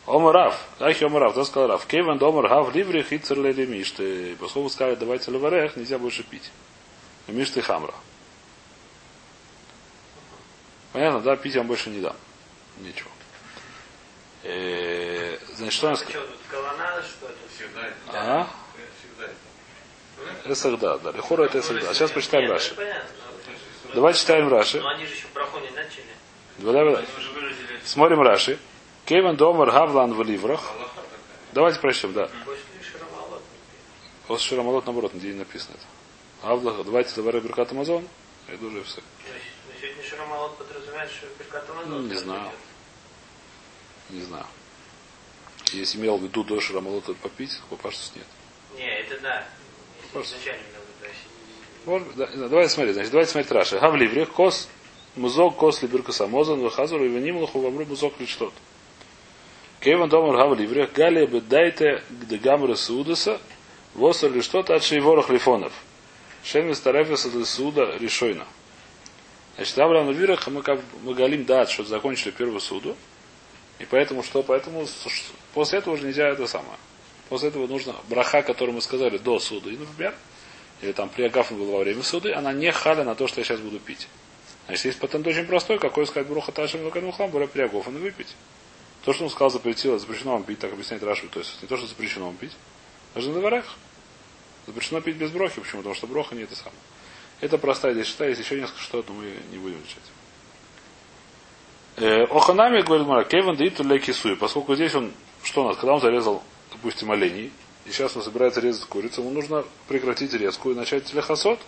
Омар 0.06 0.34
Рав, 0.34 0.68
Ахи 0.80 1.06
Омар 1.06 1.22
Рав, 1.22 1.36
да 1.36 1.46
сказал 1.46 1.70
Рав, 1.70 1.86
Кевен 1.86 2.18
Домар 2.18 2.50
Гав 2.50 2.76
Ливрих 2.76 3.14
и 3.14 3.20
Церлели 3.20 3.66
Мишты. 3.66 4.36
Поскольку 4.36 4.70
сказали, 4.70 4.96
давайте 4.96 5.32
леварех, 5.32 5.78
нельзя 5.78 5.98
больше 5.98 6.24
пить. 6.24 6.52
Мишты 7.28 7.62
Хамра. 7.62 7.94
Понятно, 10.92 11.22
да, 11.22 11.38
пить 11.38 11.54
я 11.54 11.62
вам 11.62 11.70
больше 11.70 11.90
не 11.90 12.02
дам. 12.02 12.16
Ничего. 12.80 13.10
Э, 14.44 15.38
Значит, 15.56 15.74
что 15.74 15.88
он 15.90 15.96
Что 15.96 16.06
сказал? 16.06 16.28
тут, 16.28 16.38
колоннада, 16.50 17.04
что 17.04 17.26
это? 17.28 17.38
Всегда 17.56 17.88
это. 17.88 17.96
А? 18.14 18.48
Всегда 19.00 19.26
это. 19.26 20.52
Эсагда, 20.54 21.00
да. 21.00 21.12
Лихора 21.12 21.44
это 21.46 21.60
Эсагда. 21.60 21.94
Сейчас 21.94 22.12
почитаем 22.12 22.44
Нет, 22.46 22.54
Раши. 22.54 22.76
понятно. 22.76 23.10
Давайте 23.94 24.20
читаем 24.20 24.48
Раши. 24.50 24.82
Но 24.82 24.90
они 24.90 25.06
же 25.06 25.14
еще 25.14 25.28
не 25.62 25.70
начали. 25.70 26.06
Давай, 26.58 26.86
давай. 26.86 27.06
Смотрим 27.86 28.22
Раши. 28.22 28.60
Кевен 29.06 29.36
Домар 29.36 29.72
Гавлан 29.72 30.14
в 30.14 30.24
Ливрах. 30.24 30.62
Давайте 31.54 31.80
прочтем, 31.80 32.14
да. 32.14 32.30
После 34.28 34.50
Ширамалот, 34.50 34.86
наоборот, 34.86 35.14
не 35.14 35.34
написано 35.34 35.76
это. 35.76 36.48
Авлах, 36.50 36.84
давайте 36.86 37.14
давай 37.16 37.40
Беркат 37.40 37.72
Амазон. 37.72 38.08
Это 38.48 38.66
уже 38.66 38.84
все. 38.84 39.02
Сегодня 39.80 40.04
Шарамалот 40.10 40.58
подразумевает, 40.58 41.12
что 41.12 41.28
Беркат 41.38 41.70
Амазон. 41.70 41.90
Ну, 41.92 42.08
не 42.08 42.16
знаю. 42.16 42.52
Не 44.14 44.22
знаю. 44.22 44.46
Если 45.72 45.98
имел 45.98 46.18
в 46.18 46.24
виду 46.24 46.44
до 46.44 46.60
Ширамалота 46.60 47.14
попить, 47.16 47.60
попашtus 47.70 48.12
нет. 48.16 48.26
Не, 48.78 49.00
это 49.00 49.20
да. 49.22 49.44
Если 50.14 50.36
изначально 50.36 50.62
имел 50.62 50.82
в 50.82 51.02
виду, 51.02 51.14
Может, 51.86 52.16
да, 52.16 52.48
давайте 52.48 52.74
смотреть. 52.74 52.94
Значит, 52.94 53.12
давайте 53.12 53.32
смотреть 53.32 53.52
Раши. 53.52 53.80
Гавливрих, 53.80 54.32
кос, 54.32 54.70
музок, 55.16 55.56
кос, 55.56 55.82
либирка 55.82 56.12
самозан, 56.12 56.60
выхазуру, 56.60 57.06
и 57.06 57.10
венимлаху, 57.10 57.60
вамру, 57.60 57.86
музок, 57.86 58.14
лишь 58.20 58.36
тот. 58.36 58.54
Кеван 59.80 60.10
домар 60.10 60.38
гавливрих, 60.38 60.94
галия 60.94 61.26
бы 61.26 61.42
дайте 61.42 62.04
гдегамры 62.10 62.76
судаса, 62.76 63.42
восар 63.96 64.32
лишь 64.32 64.46
что-то 64.46 64.76
от 64.76 64.84
шейворах 64.84 65.30
лифонов. 65.30 65.74
Шем 66.44 66.74
старефеса 66.76 67.32
для 67.32 67.46
суда 67.46 67.98
решойна. 67.98 68.46
Значит, 69.56 69.78
Авраам 69.80 70.12
Вирах 70.12 70.48
мы 70.48 70.62
как 70.62 70.80
мы 71.04 71.14
галим 71.14 71.46
дат, 71.46 71.70
что 71.70 71.84
закончили 71.84 72.32
первую 72.32 72.60
суду. 72.60 72.96
И 73.80 73.86
поэтому 73.86 74.24
что? 74.24 74.44
Поэтому 74.44 74.88
после 75.54 75.80
этого 75.80 75.96
уже 75.96 76.06
нельзя 76.06 76.30
это 76.30 76.48
самое. 76.48 76.78
После 77.30 77.50
этого 77.50 77.68
нужно 77.68 77.96
браха, 78.10 78.42
которую 78.42 78.76
мы 78.76 78.82
сказали 78.82 79.18
до 79.18 79.40
суды, 79.40 79.74
и, 79.74 79.78
например, 79.78 80.14
или 80.82 80.92
там 80.92 81.10
при 81.10 81.24
Агафе 81.24 81.56
было 81.56 81.72
во 81.72 81.80
время 81.80 82.04
суды, 82.04 82.34
она 82.34 82.54
не 82.54 82.72
халя 82.72 83.04
на 83.04 83.16
то, 83.16 83.28
что 83.28 83.40
я 83.40 83.46
сейчас 83.46 83.60
буду 83.60 83.80
пить. 83.80 84.08
Значит, 84.66 84.86
есть 84.86 85.00
патент 85.00 85.26
очень 85.28 85.46
простой, 85.46 85.80
какой 85.80 86.06
сказать 86.06 86.28
бруха 86.28 86.52
ташим 86.52 86.84
лакану 86.84 87.12
хлам, 87.12 87.32
бура 87.32 87.48
при 87.48 87.62
Агафе 87.62 87.90
выпить. 87.90 88.36
То, 89.04 89.14
что 89.14 89.26
он 89.26 89.30
сказал, 89.30 89.50
запретило, 89.50 90.00
запрещено 90.00 90.34
вам 90.34 90.44
пить, 90.44 90.60
так 90.60 90.72
объясняет 90.72 91.04
Рашу, 91.04 91.28
то 91.28 91.40
есть 91.40 91.62
не 91.62 91.68
то, 91.68 91.78
что 91.78 91.88
запрещено 91.88 92.28
вам 92.28 92.38
пить, 92.38 92.54
даже 93.14 93.30
на 93.30 93.40
дворах. 93.40 93.66
Запрещено 94.66 95.02
пить 95.02 95.18
без 95.18 95.30
брохи. 95.30 95.60
Почему? 95.60 95.82
Потому 95.82 95.96
что 95.96 96.08
броха 96.08 96.36
не 96.36 96.44
это 96.44 96.56
самое. 96.56 96.78
Это 97.42 97.58
простая 97.58 97.94
здесь 97.94 98.08
считаю, 98.08 98.30
есть 98.30 98.42
еще 98.42 98.60
несколько 98.60 98.82
что, 98.82 99.04
но 99.08 99.14
мы 99.14 99.34
не 99.52 99.58
будем 99.58 99.78
изучать. 99.80 100.04
Э, 101.96 102.24
Оханами, 102.24 102.82
говорит 102.82 103.06
Мара, 103.06 103.24
Кевин 103.24 103.56
Диту 103.56 103.84
Лекисуи, 103.84 104.34
поскольку 104.34 104.74
здесь 104.74 104.96
он, 104.96 105.12
что 105.44 105.64
у 105.64 105.68
нас, 105.68 105.78
когда 105.78 105.94
он 105.94 106.02
зарезал, 106.02 106.42
допустим, 106.72 107.12
оленей, 107.12 107.52
и 107.86 107.92
сейчас 107.92 108.16
он 108.16 108.24
собирается 108.24 108.62
резать 108.62 108.86
курицу, 108.86 109.22
ему 109.22 109.32
нужно 109.32 109.64
прекратить 109.88 110.34
резку 110.34 110.72
и 110.72 110.76
начать 110.76 111.14
лехасот. 111.14 111.60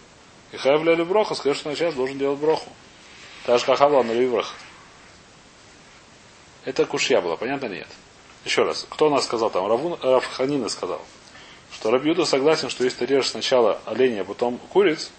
И 0.51 0.57
хаявляли 0.57 1.03
броха, 1.03 1.35
сказать, 1.35 1.57
что 1.57 1.73
сейчас 1.75 1.93
должен 1.93 2.17
делать 2.17 2.39
броху. 2.39 2.69
Так 3.45 3.59
же, 3.59 3.65
как 3.65 3.77
Хавла 3.77 4.03
на 4.03 4.13
Ливрах. 4.13 4.53
Это 6.63 6.85
кушья 6.85 7.21
была, 7.21 7.35
понятно 7.35 7.67
нет? 7.67 7.87
Еще 8.45 8.63
раз, 8.63 8.87
кто 8.89 9.07
у 9.07 9.09
нас 9.09 9.25
сказал 9.25 9.49
там? 9.49 9.67
Равун, 9.67 9.99
Равханина 10.01 10.69
сказал, 10.69 11.01
что 11.71 11.91
Рабьюда 11.91 12.25
согласен, 12.25 12.69
что 12.69 12.83
если 12.83 13.05
ты 13.05 13.13
режешь 13.13 13.31
сначала 13.31 13.79
оленя, 13.85 14.21
а 14.21 14.23
потом 14.23 14.57
куриц, 14.57 15.11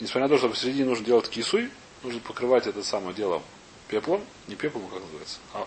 несмотря 0.00 0.22
на 0.22 0.28
то, 0.28 0.38
что 0.38 0.48
посередине 0.48 0.86
нужно 0.86 1.04
делать 1.04 1.28
кисуй, 1.28 1.70
нужно 2.02 2.20
покрывать 2.20 2.66
это 2.66 2.82
самое 2.82 3.14
дело 3.14 3.42
пеплом, 3.88 4.24
не 4.46 4.54
пеплом, 4.54 4.86
а 4.86 4.94
как 4.94 5.02
называется, 5.02 5.38
а 5.54 5.66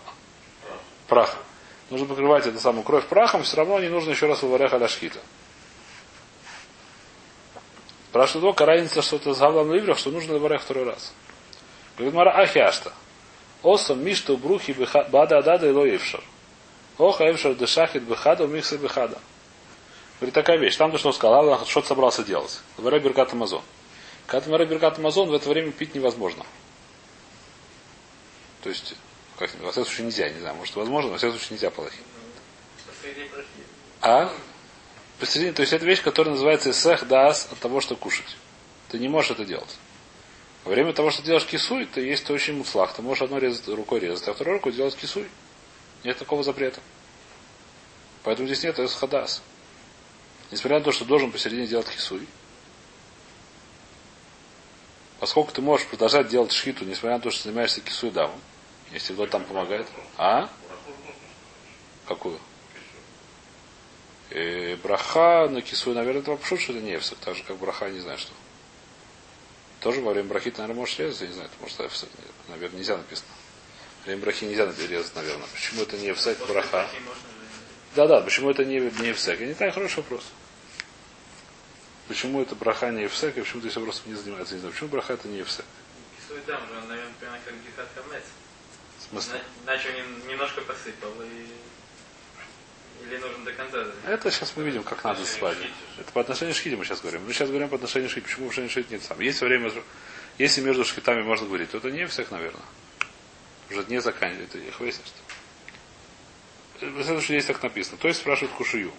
прахом. 1.08 1.40
Нужно 1.90 2.06
покрывать 2.08 2.46
это 2.46 2.60
самую 2.60 2.84
кровь 2.84 3.06
прахом, 3.08 3.44
все 3.44 3.58
равно 3.58 3.80
не 3.80 3.90
нужно 3.90 4.12
еще 4.12 4.28
раз 4.28 4.42
выварях 4.42 4.74
аляшхита. 4.74 5.20
Спрашивает 8.10 8.58
его, 8.58 8.66
разница, 8.66 9.02
что 9.02 9.18
это 9.18 9.34
с 9.34 9.40
Гавлан 9.40 9.72
Ливрах, 9.72 9.98
что 9.98 10.10
нужно 10.10 10.34
выварях 10.34 10.62
второй 10.62 10.86
раз. 10.86 11.14
Говорит 11.96 12.16
Мара 12.16 12.32
Ахиашта. 12.32 12.92
Осом 13.62 14.04
мишту 14.04 14.38
брухи 14.38 14.76
бада 15.12 15.40
адада 15.40 15.68
и 15.68 15.72
лоевшар. 15.72 16.24
Оха 16.98 17.30
эвшар 17.30 17.56
дешахит 17.56 18.04
бехада 18.04 18.48
михса 18.48 18.78
бехада. 18.78 19.20
Говорит, 20.20 20.34
такая 20.34 20.58
вещь. 20.58 20.76
Там 20.76 20.92
то, 20.92 20.98
что 20.98 21.10
он 21.10 21.14
сказал, 21.14 21.36
Аллах 21.36 21.68
что 21.68 21.82
собрался 21.82 22.24
делать. 22.24 22.60
Варе 22.78 23.00
Беркат 23.00 23.34
Амазон. 23.34 23.62
Когда 24.28 24.52
варе 24.52 24.66
Беркат 24.66 24.98
Амазон, 24.98 25.30
в 25.30 25.34
это 25.34 25.48
время 25.50 25.72
пить 25.72 25.96
невозможно. 25.96 26.46
То 28.64 28.70
есть, 28.70 28.96
как 29.38 29.50
во 29.60 29.72
всяком 29.72 29.86
случае 29.86 30.06
нельзя, 30.08 30.30
не 30.30 30.40
знаю, 30.40 30.56
может 30.56 30.76
возможно, 30.76 31.12
во 31.12 31.18
всяком 31.18 31.38
случае 31.38 31.56
нельзя 31.56 31.70
прошли. 31.70 32.00
А? 34.02 34.34
Посередине, 35.20 35.54
то 35.54 35.62
есть 35.62 35.74
это 35.74 35.86
вещь, 35.86 36.02
которая 36.02 36.34
называется 36.34 36.74
сех 36.74 37.08
дас 37.08 37.48
от 37.52 37.60
того, 37.60 37.82
что 37.82 37.96
кушать. 37.96 38.38
Ты 38.90 39.00
не 39.00 39.10
можешь 39.10 39.32
это 39.32 39.46
делать. 39.46 39.78
Во 40.64 40.72
время 40.72 40.94
того, 40.94 41.10
что 41.10 41.22
ты 41.22 41.28
делаешь 41.28 41.46
кисуй, 41.46 41.86
ты 41.86 42.02
есть 42.02 42.26
ты 42.26 42.34
очень 42.34 42.56
муцлах. 42.56 42.94
Ты 42.94 43.02
можешь 43.02 43.22
одной 43.22 43.40
резать, 43.40 43.68
рукой 43.68 44.00
резать, 44.00 44.28
а 44.28 44.34
второй 44.34 44.56
рукой 44.56 44.72
делать 44.72 44.96
кисуй. 44.96 45.28
Нет 46.04 46.18
такого 46.18 46.44
запрета. 46.44 46.82
Поэтому 48.24 48.48
здесь 48.48 48.64
нет 48.64 48.80
эсхадас. 48.80 49.42
Несмотря 50.52 50.80
на 50.80 50.86
то, 50.86 50.92
что 50.92 51.06
должен 51.06 51.32
посередине 51.32 51.68
делать 51.68 51.88
хисуй, 51.88 52.28
поскольку 55.20 55.52
ты 55.52 55.62
можешь 55.62 55.88
продолжать 55.88 56.28
делать 56.28 56.52
шхиту, 56.52 56.86
несмотря 56.86 57.18
на 57.18 57.22
то, 57.22 57.30
что 57.30 57.44
занимаешься 57.44 57.82
кисуй 57.82 58.12
дамом, 58.12 58.40
если 58.92 59.14
кто-то 59.14 59.32
там 59.32 59.44
помогает. 59.44 59.88
А? 60.18 60.50
Какую? 62.08 62.40
И 64.32 64.78
браха 64.84 65.48
на 65.50 65.62
кисуй, 65.62 65.96
наверное, 65.96 66.22
это 66.22 66.32
вообще 66.32 66.58
что 66.58 66.74
это 66.74 66.82
не 66.82 66.96
эфсек, 66.96 67.18
так 67.20 67.36
же 67.36 67.44
как 67.44 67.58
браха, 67.58 67.90
не 67.90 68.00
знаю 68.00 68.18
что. 68.18 68.32
Тоже 69.80 70.02
во 70.02 70.12
время 70.12 70.28
брахи, 70.28 70.54
наверное, 70.58 70.76
можешь 70.76 71.00
резать, 71.00 71.22
я 71.22 71.28
не 71.28 71.34
знаю, 71.34 71.50
может, 71.62 71.80
эфсек, 71.80 72.10
наверное, 72.48 72.78
нельзя 72.78 72.98
написано. 72.98 73.30
Во 74.02 74.06
время 74.08 74.22
брахи 74.22 74.46
нельзя 74.46 74.66
резать, 74.66 75.16
наверное. 75.16 75.48
Почему 75.54 75.82
это 75.82 75.98
не 75.98 76.12
эфсек 76.12 76.38
браха? 76.48 76.88
Да, 77.96 78.08
да, 78.08 78.22
почему 78.22 78.52
это 78.52 78.66
не, 78.66 78.80
не 78.80 79.12
эфсек? 79.12 79.40
Не 79.40 79.54
так 79.54 79.74
хороший 79.74 79.98
вопрос. 79.98 80.24
Почему 82.08 82.42
это 82.42 82.56
браха 82.56 82.92
не 82.92 83.06
эфсек, 83.06 83.38
и 83.38 83.42
почему 83.42 83.62
ты 83.62 83.70
все 83.70 83.82
просто 83.82 84.08
не 84.10 84.16
занимается, 84.16 84.54
не 84.56 84.60
знаю. 84.60 84.74
Почему 84.74 84.90
браха 84.90 85.14
это 85.14 85.28
не 85.28 85.42
эфсек? 85.42 85.66
Кисуй 86.18 86.42
там 86.42 86.68
же, 86.68 86.78
он, 86.78 86.88
наверное, 86.88 87.14
прямо 87.20 87.38
как 87.46 87.54
гихат 87.64 87.88
хамец. 87.96 88.24
Смысле? 89.10 89.42
Начал 89.66 89.90
немножко 90.28 90.62
посыпал 90.62 91.12
и... 91.22 91.48
Или 93.06 93.18
нужно 93.18 93.46
до 93.46 93.54
конца? 93.54 93.86
Это 94.06 94.30
сейчас 94.30 94.54
мы 94.56 94.64
видим, 94.64 94.84
как 94.84 95.04
надо 95.04 95.26
спать. 95.26 95.58
Это 95.98 96.12
по 96.12 96.22
отношению 96.22 96.54
к 96.54 96.58
шхите 96.58 96.76
мы 96.76 96.86
сейчас 96.86 97.02
говорим. 97.02 97.26
Мы 97.26 97.34
сейчас 97.34 97.50
говорим 97.50 97.70
по 97.70 97.76
отношению 97.76 98.10
к 98.10 98.12
шхите. 98.12 98.28
Почему 98.28 98.48
в 98.48 98.52
отношению 98.52 98.88
к 98.88 98.92
нет 98.92 99.04
сам? 99.04 99.20
Если 99.20 99.46
время, 99.46 99.72
если 100.38 100.62
между 100.62 100.86
шхитами 100.86 101.24
можно 101.24 101.48
говорить, 101.48 101.72
то 101.72 101.78
это 101.78 101.90
не 101.92 102.06
всех, 102.08 102.30
наверное. 102.30 102.62
Уже 103.70 103.86
не 103.88 104.02
заканчивает. 104.02 104.50
Это 104.50 104.60
их 104.60 104.80
выяснишь. 104.80 105.08
что 107.24 107.34
есть 107.34 107.48
так 107.48 107.64
написано. 107.64 107.98
То 107.98 108.10
есть 108.10 108.20
спрашивают 108.20 108.54
Кушию. 108.56 108.92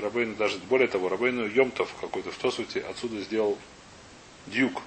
Рабейну 0.00 0.34
даже, 0.36 0.58
более 0.58 0.88
того, 0.88 1.08
Рабейну 1.08 1.46
Йомтов 1.46 1.92
какой-то 2.00 2.30
в 2.30 2.36
Тосуте 2.36 2.80
отсюда 2.80 3.20
сделал 3.20 3.58
дюк. 4.46 4.80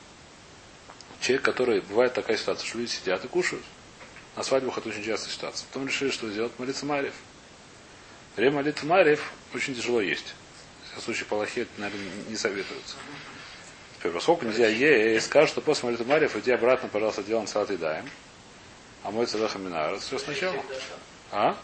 Человек, 1.19 1.43
который, 1.43 1.81
бывает 1.81 2.13
такая 2.13 2.37
ситуация, 2.37 2.65
что 2.67 2.77
люди 2.77 2.91
сидят 2.91 3.23
и 3.25 3.27
кушают. 3.27 3.63
На 4.35 4.43
свадьбах 4.43 4.77
это 4.77 4.89
очень 4.89 5.03
частая 5.03 5.31
ситуация. 5.31 5.67
Потом 5.67 5.87
решили, 5.87 6.09
что 6.09 6.29
сделать 6.29 6.51
молиться 6.59 6.85
Марьев. 6.85 7.13
Время 8.35 8.57
молитвы 8.57 8.87
Марьев 8.87 9.31
очень 9.53 9.75
тяжело 9.75 10.01
есть. 10.01 10.35
В 10.95 11.01
случае 11.01 11.25
Палахи 11.25 11.61
это, 11.61 11.71
наверное, 11.77 12.11
не 12.27 12.35
советуется. 12.35 12.95
Теперь, 13.97 14.11
поскольку 14.11 14.45
нельзя 14.45 14.67
есть, 14.67 15.27
скажут, 15.27 15.49
что 15.51 15.61
после 15.61 15.85
молитвы 15.87 16.05
Марьев 16.05 16.35
иди 16.35 16.51
обратно, 16.51 16.89
пожалуйста, 16.89 17.23
делаем 17.23 17.47
салат 17.47 17.71
и 17.71 17.77
даем. 17.77 18.09
А 19.03 19.11
мой 19.11 19.25
целых 19.25 19.55
минар. 19.55 19.97
Все 19.99 20.17
сначала. 20.17 20.61
А? 21.31 21.57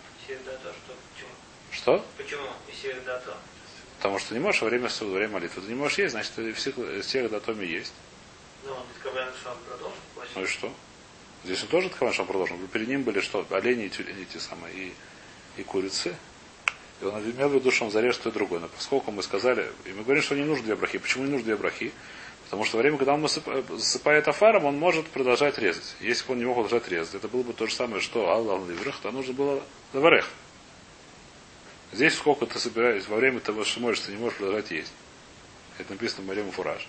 Что? 1.72 2.06
Почему? 2.18 2.48
Потому 3.98 4.20
что 4.20 4.34
не 4.34 4.40
можешь 4.40 4.62
во 4.62 4.70
время 4.70 4.90
суда, 4.90 5.12
во 5.12 5.18
время 5.18 5.34
молитвы. 5.34 5.62
Ты 5.62 5.68
не 5.68 5.76
можешь 5.76 5.98
есть, 5.98 6.12
значит, 6.12 6.32
ты 6.36 6.54
всех, 6.54 6.76
всех 7.04 7.30
датоми 7.30 7.66
есть. 7.66 7.94
Ну, 8.64 8.72
он 8.72 8.80
он 8.80 9.58
продолжит. 9.68 10.36
Ну 10.36 10.44
и 10.44 10.48
что? 10.48 10.74
Здесь 11.44 11.64
он 11.64 11.70
тоже 11.70 11.92
он 12.02 12.26
продолжил. 12.28 12.58
Перед 12.72 12.88
ним 12.88 13.04
были 13.04 13.20
что? 13.20 13.46
Олени 13.50 13.86
и 13.86 13.90
те 13.90 14.40
самые, 14.40 14.76
и, 14.76 14.94
и 15.58 15.64
курицы. 15.64 16.16
И 17.02 17.06
он 17.06 17.20
имел 17.24 17.50
в 17.50 17.56
виду, 17.56 17.72
что 17.72 17.86
он 17.86 17.92
зарежет 17.92 18.22
то 18.22 18.30
и 18.30 18.32
другое. 18.32 18.60
Но 18.60 18.68
поскольку 18.68 19.12
мы 19.12 19.24
сказали, 19.24 19.72
и 19.86 19.90
мы 19.90 20.04
говорим, 20.04 20.22
что 20.22 20.36
не 20.36 20.44
нужно 20.44 20.66
две 20.66 20.76
брахи. 20.76 21.00
Почему 21.00 21.24
не 21.26 21.32
нужно 21.32 21.46
две 21.46 21.56
брахи? 21.56 21.92
Потому 22.46 22.66
что 22.66 22.78
во 22.78 22.82
время, 22.82 22.98
когда 22.98 23.14
он 23.14 23.28
засыпает 23.28 24.28
афаром, 24.28 24.66
он 24.66 24.78
может 24.78 25.08
продолжать 25.08 25.58
резать. 25.58 25.96
Если 26.00 26.28
бы 26.28 26.34
он 26.34 26.40
не 26.40 26.46
мог 26.46 26.56
продолжать 26.56 26.90
резать, 26.90 27.16
это 27.16 27.28
было 27.28 27.44
бы 27.44 27.54
то 27.54 27.66
же 27.66 27.74
самое, 27.74 28.02
что 28.02 28.30
Аллах 28.30 28.68
Ливрах, 28.68 29.00
то 29.02 29.10
нужно 29.12 29.34
было 29.34 29.64
Лаварех. 29.94 30.30
Здесь 31.94 32.14
сколько 32.14 32.46
ты 32.46 32.60
собираешь, 32.60 33.08
во 33.08 33.18
время 33.18 33.40
того, 33.40 33.64
что 33.64 33.80
можешь, 33.80 34.02
ты 34.02 34.12
не 34.12 34.18
можешь 34.18 34.38
продолжать 34.38 34.70
есть. 34.72 34.94
Это 35.78 35.92
написано 35.94 36.24
в 36.24 36.28
Марему 36.28 36.52
Фураж. 36.52 36.88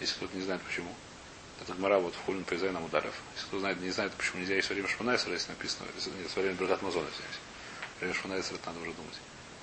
Если 0.00 0.14
кто-то 0.14 0.36
не 0.36 0.42
знает 0.42 0.62
почему. 0.62 0.88
Это 1.62 1.72
Гмара 1.74 1.98
вот 1.98 2.14
в 2.14 2.24
Хулин 2.24 2.44
Пайзай 2.44 2.70
нам 2.70 2.84
ударов. 2.84 3.14
Если 3.34 3.46
кто 3.48 3.58
знает, 3.60 3.80
не 3.80 3.90
знает, 3.90 4.12
почему 4.12 4.40
нельзя 4.40 4.54
есть 4.56 4.68
во 4.68 4.74
время 4.74 4.88
Шманайсера, 4.88 5.32
если 5.32 5.50
написано, 5.50 5.86
нет, 5.94 6.30
во 6.34 6.42
время 6.42 6.56
Беркат 6.56 6.82
Мазона, 6.82 7.06
извиняюсь. 7.06 7.38
Во 7.94 8.00
время 8.00 8.14
Шманайсера 8.14 8.58
надо 8.66 8.80
уже 8.80 8.92
думать. 8.92 9.18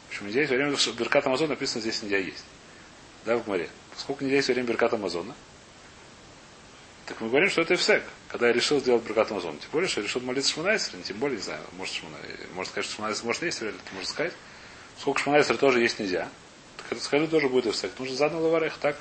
Почему 0.10 0.28
нельзя 0.28 0.42
есть 0.42 0.52
во 0.52 0.58
время 0.58 0.78
Беркат 0.98 1.26
Амазона 1.26 1.50
написано, 1.52 1.82
здесь 1.82 2.02
нельзя 2.04 2.18
есть. 2.18 2.44
Да, 3.24 3.38
в 3.38 3.46
Гмаре. 3.46 3.70
Поскольку 3.94 4.24
нельзя 4.24 4.38
есть 4.38 4.48
во 4.50 4.54
время 4.54 4.68
Беркат 4.68 4.94
Амазона, 4.94 5.34
так 7.06 7.22
мы 7.22 7.30
говорим, 7.30 7.50
что 7.50 7.62
это 7.62 7.76
эфсек, 7.76 8.04
когда 8.28 8.48
я 8.48 8.54
решил 8.54 8.80
сделать 8.82 9.04
Беркат 9.04 9.32
Амазон. 9.32 9.58
Тем 9.58 9.70
более, 9.72 9.88
что 9.88 10.02
я 10.02 10.08
решил 10.08 10.22
молиться 10.22 10.52
Шманайсера, 10.52 11.02
тем 11.02 11.18
более, 11.18 11.38
не 11.38 11.44
знаю, 11.44 11.62
может, 11.78 11.94
Шманайсер, 11.94 12.48
может 12.54 12.72
сказать, 12.72 12.86
что 12.86 12.96
Шманайсер 12.96 13.26
может 13.26 13.42
есть, 13.44 13.62
вряд 13.62 13.74
ли 13.74 13.80
ты 13.80 13.96
можешь 13.96 14.10
сказать. 14.10 14.34
Сколько 15.00 15.22
Шманайсера 15.22 15.58
тоже 15.58 15.80
есть 15.80 16.00
нельзя. 16.00 16.30
Так 16.76 16.92
это 16.92 17.02
скажи, 17.02 17.28
тоже 17.28 17.48
будет 17.48 17.68
эфсек. 17.68 17.92
Нужно 17.98 18.16
заново 18.16 18.42
лаварех, 18.42 18.78
так 18.80 18.98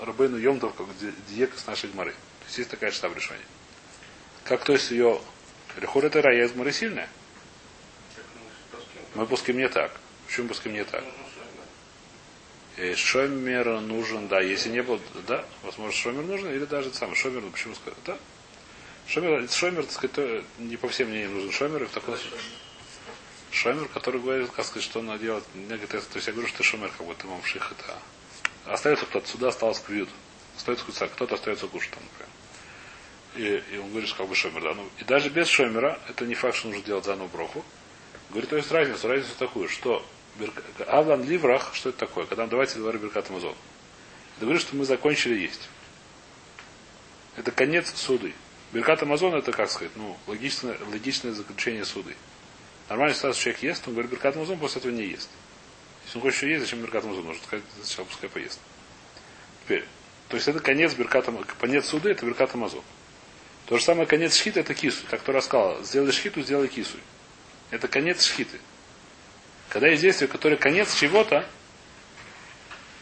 Рабейну 0.00 0.36
Йомтов, 0.36 0.74
как 0.74 0.86
диека 1.28 1.58
с 1.58 1.66
нашей 1.66 1.90
Гмары. 1.90 2.12
То 2.12 2.46
есть 2.46 2.58
есть 2.58 2.70
такая 2.70 2.90
штаб 2.90 3.14
решения. 3.14 3.44
Как 4.44 4.64
то 4.64 4.72
есть 4.72 4.90
ее 4.90 5.20
Рехур 5.76 6.04
это 6.04 6.20
рая 6.22 6.44
из 6.44 6.52
Гмары 6.52 6.72
сильная. 6.72 7.08
Мы 9.14 9.26
пускаем 9.26 9.58
не 9.58 9.68
так. 9.68 9.92
Почему 10.26 10.48
пускаем 10.48 10.76
не 10.76 10.84
так? 10.84 11.04
И 12.76 12.94
шомер 12.94 13.80
нужен, 13.80 14.28
да, 14.28 14.40
если 14.40 14.70
не 14.70 14.82
было, 14.82 15.00
да, 15.26 15.44
возможно, 15.62 15.92
шомер 15.92 16.22
нужен, 16.22 16.50
или 16.50 16.64
даже 16.64 16.92
сам 16.94 17.14
шомер, 17.14 17.42
почему 17.50 17.74
сказать, 17.74 17.98
да. 18.06 18.18
Шомер, 19.06 19.50
шомер, 19.50 19.82
так 19.82 19.92
сказать, 19.92 20.12
то, 20.12 20.44
не 20.58 20.76
по 20.76 20.88
всем 20.88 21.08
мнениям 21.08 21.34
нужен 21.34 21.52
шомер, 21.52 21.82
и 21.82 21.86
в 21.86 21.90
таком 21.90 22.16
Шомер, 23.50 23.88
который 23.88 24.20
говорит, 24.20 24.50
как 24.50 24.64
сказать, 24.64 24.84
что 24.84 25.00
он 25.00 25.18
делает. 25.18 25.44
Некоторые, 25.54 26.06
то 26.06 26.16
есть 26.16 26.26
я 26.28 26.32
говорю, 26.32 26.48
что 26.48 26.58
ты 26.58 26.64
шомер, 26.64 26.90
как 26.96 27.06
будто 27.06 27.26
имам 27.26 27.42
ших 27.44 27.72
это 27.72 27.98
Остается 28.66 29.06
кто-то 29.06 29.26
сюда, 29.26 29.48
остался 29.48 29.82
квют. 29.82 30.08
Остается 30.56 30.84
куца, 30.84 31.08
кто-то 31.08 31.34
остается 31.34 31.66
кушать 31.66 31.90
там. 31.92 32.02
И, 33.36 33.62
и 33.72 33.78
он 33.78 33.90
говорит, 33.90 34.12
как 34.12 34.28
бы 34.28 34.34
шомер, 34.34 34.62
да. 34.62 34.74
Ну, 34.74 34.88
и 34.98 35.04
даже 35.04 35.28
без 35.28 35.48
шомера, 35.48 35.98
это 36.08 36.26
не 36.26 36.34
факт, 36.34 36.56
что 36.56 36.68
нужно 36.68 36.82
делать 36.82 37.04
заново 37.04 37.28
броху. 37.28 37.64
Говорит, 38.30 38.50
то 38.50 38.56
есть 38.56 38.70
разницу, 38.70 39.08
разницу 39.08 39.36
такую, 39.38 39.68
что 39.68 40.04
Авлан 40.86 41.24
Ливрах, 41.24 41.74
что 41.74 41.90
это 41.90 41.98
такое? 41.98 42.26
Когда 42.26 42.46
давайте 42.46 42.78
говорим 42.78 43.02
Беркат 43.02 43.30
Амазон. 43.30 43.54
Это 44.36 44.46
говорит, 44.46 44.62
что 44.62 44.76
мы 44.76 44.84
закончили 44.84 45.38
есть. 45.38 45.68
Это 47.36 47.50
конец 47.50 47.92
суды. 47.94 48.34
Беркат 48.72 49.02
Амазон 49.02 49.34
это, 49.34 49.52
как 49.52 49.70
сказать, 49.70 49.92
ну, 49.96 50.16
логичное, 50.26 50.76
логичное 50.90 51.32
заключение 51.32 51.84
суды. 51.84 52.16
Нормальный 52.88 53.14
ситуация, 53.14 53.42
человек 53.42 53.62
ест, 53.62 53.86
он 53.86 53.94
говорит, 53.94 54.10
Беркат 54.12 54.36
Амазон 54.36 54.58
после 54.58 54.80
этого 54.80 54.92
не 54.92 55.04
ест. 55.04 55.28
Если 56.10 56.18
он 56.18 56.22
хочет 56.22 56.42
еще 56.42 56.50
есть, 56.50 56.64
зачем 56.64 56.80
Беркат? 56.80 57.04
Нужно 57.04 57.34
сказать, 57.34 57.64
сначала 57.84 58.04
пускай 58.06 58.28
поест. 58.28 58.58
Теперь. 59.62 59.84
То 60.28 60.34
есть 60.34 60.48
это 60.48 60.58
конец 60.58 60.92
Берката, 60.94 61.32
конец 61.60 61.86
суды, 61.86 62.10
это 62.10 62.26
Берката 62.26 62.58
Мазон. 62.58 62.82
То 63.66 63.78
же 63.78 63.84
самое 63.84 64.08
конец 64.08 64.34
шхита 64.34 64.58
это 64.58 64.74
кису. 64.74 65.04
Так 65.08 65.20
кто 65.20 65.30
рассказал, 65.30 65.84
сделай 65.84 66.10
шхиту, 66.10 66.42
сделай 66.42 66.66
кису. 66.66 66.96
Это 67.70 67.86
конец 67.86 68.24
шхиты. 68.24 68.58
Когда 69.68 69.86
есть 69.86 70.02
действие, 70.02 70.26
которое 70.26 70.56
конец 70.56 70.96
чего-то, 70.98 71.46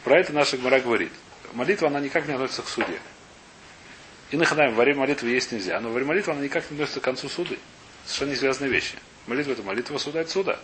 про 0.05 0.21
это 0.21 0.35
наша 0.35 0.59
Гмара 0.59 0.79
говорит. 0.79 1.13
Молитва, 1.55 1.89
она 1.89 2.01
никак 2.01 2.27
не 2.27 2.35
относится 2.35 2.61
к 2.61 2.69
суде. 2.69 3.01
И 4.31 4.37
наханаем, 4.37 4.75
во 4.75 4.85
время 4.85 5.01
молитвы 5.01 5.31
есть 5.31 5.51
нельзя. 5.51 5.81
Но 5.81 5.89
во 5.89 5.95
время 5.95 6.09
молитвы 6.09 6.35
она 6.35 6.43
никак 6.43 6.71
не 6.71 6.75
относится 6.75 7.01
к 7.01 7.05
концу 7.05 7.31
суды. 7.31 7.59
Совершенно 8.05 8.31
не 8.31 8.37
связанные 8.37 8.71
вещи. 8.71 8.97
Молитва 9.27 9.53
это 9.53 9.63
молитва 9.63 9.97
суда 9.97 10.21
от 10.21 10.29
суда. 10.29 10.61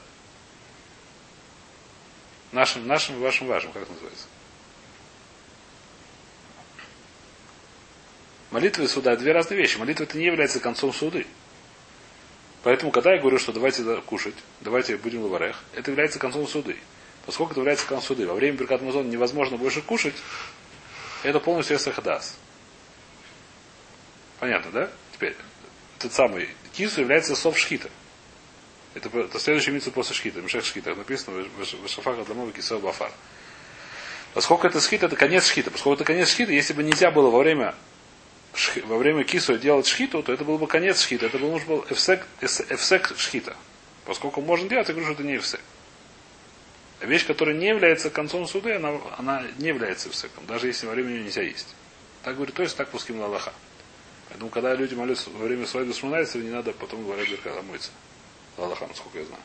Нашим, 2.55 2.87
нашим, 2.87 3.19
вашим, 3.19 3.49
вашим, 3.49 3.73
как 3.73 3.89
называется? 3.89 4.27
Молитва 8.53 8.83
и 8.83 8.87
суда 8.87 9.17
две 9.17 9.33
разные 9.33 9.59
вещи. 9.59 9.77
Молитва 9.77 10.05
это 10.05 10.17
не 10.17 10.27
является 10.27 10.61
концом 10.61 10.93
суды. 10.93 11.27
Поэтому, 12.63 12.93
когда 12.93 13.13
я 13.13 13.21
говорю, 13.21 13.41
что 13.41 13.53
давайте 13.53 13.83
кушать, 14.03 14.37
давайте 14.61 14.97
будем 14.97 15.23
лаварех, 15.23 15.65
это 15.73 15.91
является 15.91 16.21
концом 16.21 16.47
суды. 16.47 16.77
Поскольку 17.27 17.51
это 17.51 17.61
является 17.61 17.89
концом 17.89 18.17
суды, 18.17 18.29
во 18.29 18.35
время 18.35 18.57
Беркат 18.57 18.83
Мазон 18.83 19.11
невозможно 19.11 19.57
больше 19.57 19.83
кушать, 19.83 20.15
это 21.25 21.41
полностью 21.41 21.77
эсахадас. 21.77 22.39
Понятно, 24.39 24.71
да? 24.71 24.91
Теперь, 25.13 25.37
этот 25.99 26.13
самый 26.13 26.51
кису 26.73 27.01
является 27.01 27.35
совшхита. 27.35 27.91
Это, 28.95 29.09
это 29.19 29.39
следующий 29.39 29.71
митцва 29.71 29.93
после 29.93 30.15
шхита. 30.15 30.41
Мишек 30.41 30.65
шхита. 30.65 30.95
Написано 30.95 31.45
в 31.59 31.89
Шафаха 31.89 32.25
Дамова 32.25 32.53
Кисел 32.53 32.79
Бафар. 32.79 33.11
Поскольку 34.35 34.67
это 34.67 34.81
шхита, 34.81 35.07
это 35.07 35.17
конец 35.17 35.47
шхита. 35.47 35.71
Поскольку 35.71 36.03
это 36.03 36.05
конец 36.05 36.31
шхита, 36.31 36.53
если 36.53 36.73
бы 36.73 36.83
нельзя 36.83 37.11
было 37.11 37.31
во 37.31 37.39
время 37.39 37.75
во 38.85 38.99
время 38.99 39.25
кису 39.25 39.59
делать 39.59 39.87
шхиту, 39.87 40.23
то 40.23 40.33
это 40.33 40.45
был 40.45 40.59
бы 40.59 40.67
конец 40.67 41.03
шхита. 41.03 41.27
Это 41.27 41.39
был, 41.39 41.51
нужен 41.51 41.67
был 41.67 41.85
эфсек, 41.91 42.25
эфсек 42.41 43.13
шхита. 43.17 43.57
Поскольку 44.05 44.41
можно 44.41 44.69
делать, 44.69 44.87
я 44.89 44.95
говорю, 44.95 45.13
что 45.13 45.21
это 45.21 45.29
не 45.29 45.37
эфсек. 45.37 45.61
Вещь, 47.01 47.27
которая 47.27 47.55
не 47.55 47.67
является 47.67 48.11
концом 48.11 48.47
суды, 48.47 48.75
она, 48.75 48.99
она 49.19 49.43
не 49.59 49.69
является 49.69 50.09
эфсеком, 50.09 50.47
даже 50.47 50.69
если 50.69 50.87
во 50.87 50.93
время 50.93 51.11
ее 51.11 51.25
нельзя 51.25 51.43
есть. 51.43 51.75
Так 52.23 52.37
говорит, 52.37 52.55
то 52.55 52.63
есть 52.63 52.77
так 52.77 52.89
пуским 52.89 53.19
на 53.19 53.27
Аллаха. 53.27 53.53
Поэтому, 54.29 54.51
когда 54.51 54.75
люди 54.75 54.95
молятся 54.95 55.31
во 55.31 55.45
время 55.45 55.67
свадьбы 55.67 55.93
с 55.93 56.35
не 56.35 56.51
надо 56.51 56.73
потом 56.73 57.05
говорить, 57.05 57.41
когда 57.43 57.61
мыться. 57.63 57.91
Аллаха, 58.57 58.87
насколько 58.87 59.19
я 59.19 59.25
знаю. 59.25 59.43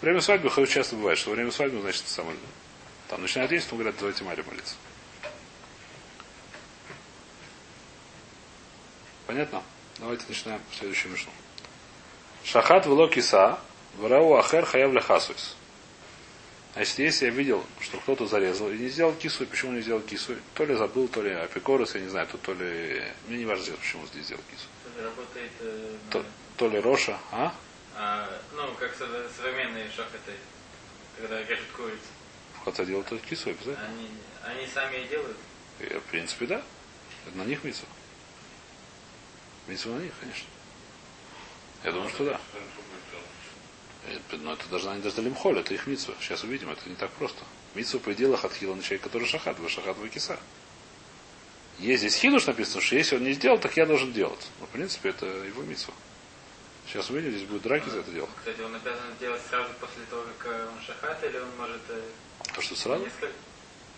Время 0.00 0.20
свадьбы 0.20 0.50
часто 0.66 0.96
бывает, 0.96 1.18
что 1.18 1.30
во 1.30 1.36
время 1.36 1.50
свадьбы, 1.50 1.80
значит, 1.80 2.06
самое, 2.06 2.36
там 3.08 3.22
начинает 3.22 3.52
есть, 3.52 3.70
но 3.70 3.76
говорят, 3.76 3.96
давайте 3.98 4.24
Маре 4.24 4.42
молиться. 4.42 4.74
Понятно? 9.26 9.62
Давайте 9.98 10.24
начинаем 10.28 10.60
следующую 10.76 11.12
мишну. 11.12 11.32
Шахат 12.44 12.84
вело 12.86 13.08
киса, 13.08 13.58
варау 13.96 14.34
ахер 14.36 14.66
хаяв 14.66 14.92
лехасуис. 14.92 15.56
Значит, 16.74 16.98
если 16.98 17.26
я 17.26 17.30
видел, 17.30 17.64
что 17.80 17.98
кто-то 17.98 18.26
зарезал 18.26 18.68
и 18.70 18.76
не 18.76 18.88
сделал 18.88 19.14
кису, 19.14 19.46
почему 19.46 19.72
не 19.72 19.80
сделал 19.80 20.00
кису? 20.00 20.34
То 20.54 20.64
ли 20.64 20.74
забыл, 20.74 21.06
то 21.06 21.22
ли 21.22 21.30
апикорус, 21.30 21.94
я 21.94 22.00
не 22.00 22.08
знаю, 22.08 22.26
то, 22.26 22.36
то 22.36 22.52
ли... 22.52 23.00
Мне 23.28 23.38
не 23.38 23.44
важно, 23.46 23.76
почему 23.76 24.04
не 24.12 24.22
сделал 24.22 24.42
кису. 24.50 24.66
Это 24.96 25.04
работает 25.04 25.52
э, 25.60 25.96
на- 26.06 26.10
То, 26.10 26.24
то 26.56 26.68
ли 26.68 26.80
Роша, 26.80 27.16
а? 27.30 27.54
а, 27.96 28.28
ну, 28.56 28.74
как 28.74 28.92
со- 28.96 29.28
современные 29.36 29.88
шахаты, 29.88 30.32
когда 31.16 31.40
режут 31.44 31.66
курицу. 31.76 31.98
Кто-то 32.62 32.84
делал 32.84 33.04
то 33.04 33.18
кису, 33.18 33.50
обязательно. 33.50 33.86
Они, 33.86 34.08
они 34.42 34.66
сами 34.66 34.96
и 35.04 35.08
делают. 35.08 35.36
И, 35.78 35.84
в 35.84 36.02
принципе, 36.10 36.46
да. 36.46 36.62
Это 37.26 37.38
на 37.38 37.44
них 37.44 37.62
митсу. 37.62 37.84
Митсу 39.68 39.90
на 39.90 40.00
них, 40.00 40.12
конечно. 40.20 40.46
Я 41.84 41.92
думаю, 41.92 42.10
что 42.10 42.24
да. 42.24 42.40
Это- 44.08 44.36
Но 44.38 44.52
это 44.52 44.66
должна 44.68 44.94
не 44.96 45.02
даже 45.02 45.22
лимхоль, 45.22 45.58
это 45.58 45.72
их 45.74 45.86
митсу. 45.86 46.14
Сейчас 46.20 46.44
увидим, 46.44 46.70
это 46.70 46.88
не 46.88 46.94
так 46.96 47.10
просто. 47.12 47.42
Митсу 47.74 47.98
по 48.00 48.14
делах 48.14 48.44
отхила 48.44 48.74
на 48.74 48.82
человека, 48.82 49.04
который 49.08 49.26
шахат, 49.26 49.58
вы 49.58 49.68
шахат 49.68 49.96
вы 49.96 50.08
киса. 50.08 50.38
Есть 51.78 52.00
здесь 52.00 52.14
хидуш 52.16 52.46
написано, 52.46 52.80
что 52.80 52.94
если 52.96 53.16
он 53.16 53.24
не 53.24 53.32
сделал, 53.32 53.58
так 53.58 53.76
я 53.76 53.86
должен 53.86 54.12
делать. 54.12 54.46
Ну, 54.60 54.66
в 54.66 54.68
принципе, 54.68 55.08
это 55.08 55.26
его 55.26 55.62
митсу. 55.62 55.92
Сейчас 56.86 57.10
увидим, 57.10 57.30
здесь 57.32 57.44
будут 57.48 57.62
драки 57.62 57.88
за 57.88 58.00
это 58.00 58.10
дело. 58.12 58.28
Кстати, 58.38 58.60
он 58.60 58.74
обязан 58.74 59.06
делать 59.18 59.40
сразу 59.48 59.70
после 59.80 60.04
того, 60.10 60.22
как 60.38 60.52
э, 60.52 60.68
он 60.68 60.84
шахат, 60.84 61.24
или 61.24 61.38
он 61.38 61.48
может 61.58 61.80
э, 61.88 62.00
А 62.56 62.60
что 62.60 62.76
сразу? 62.76 63.04
несколько... 63.04 63.28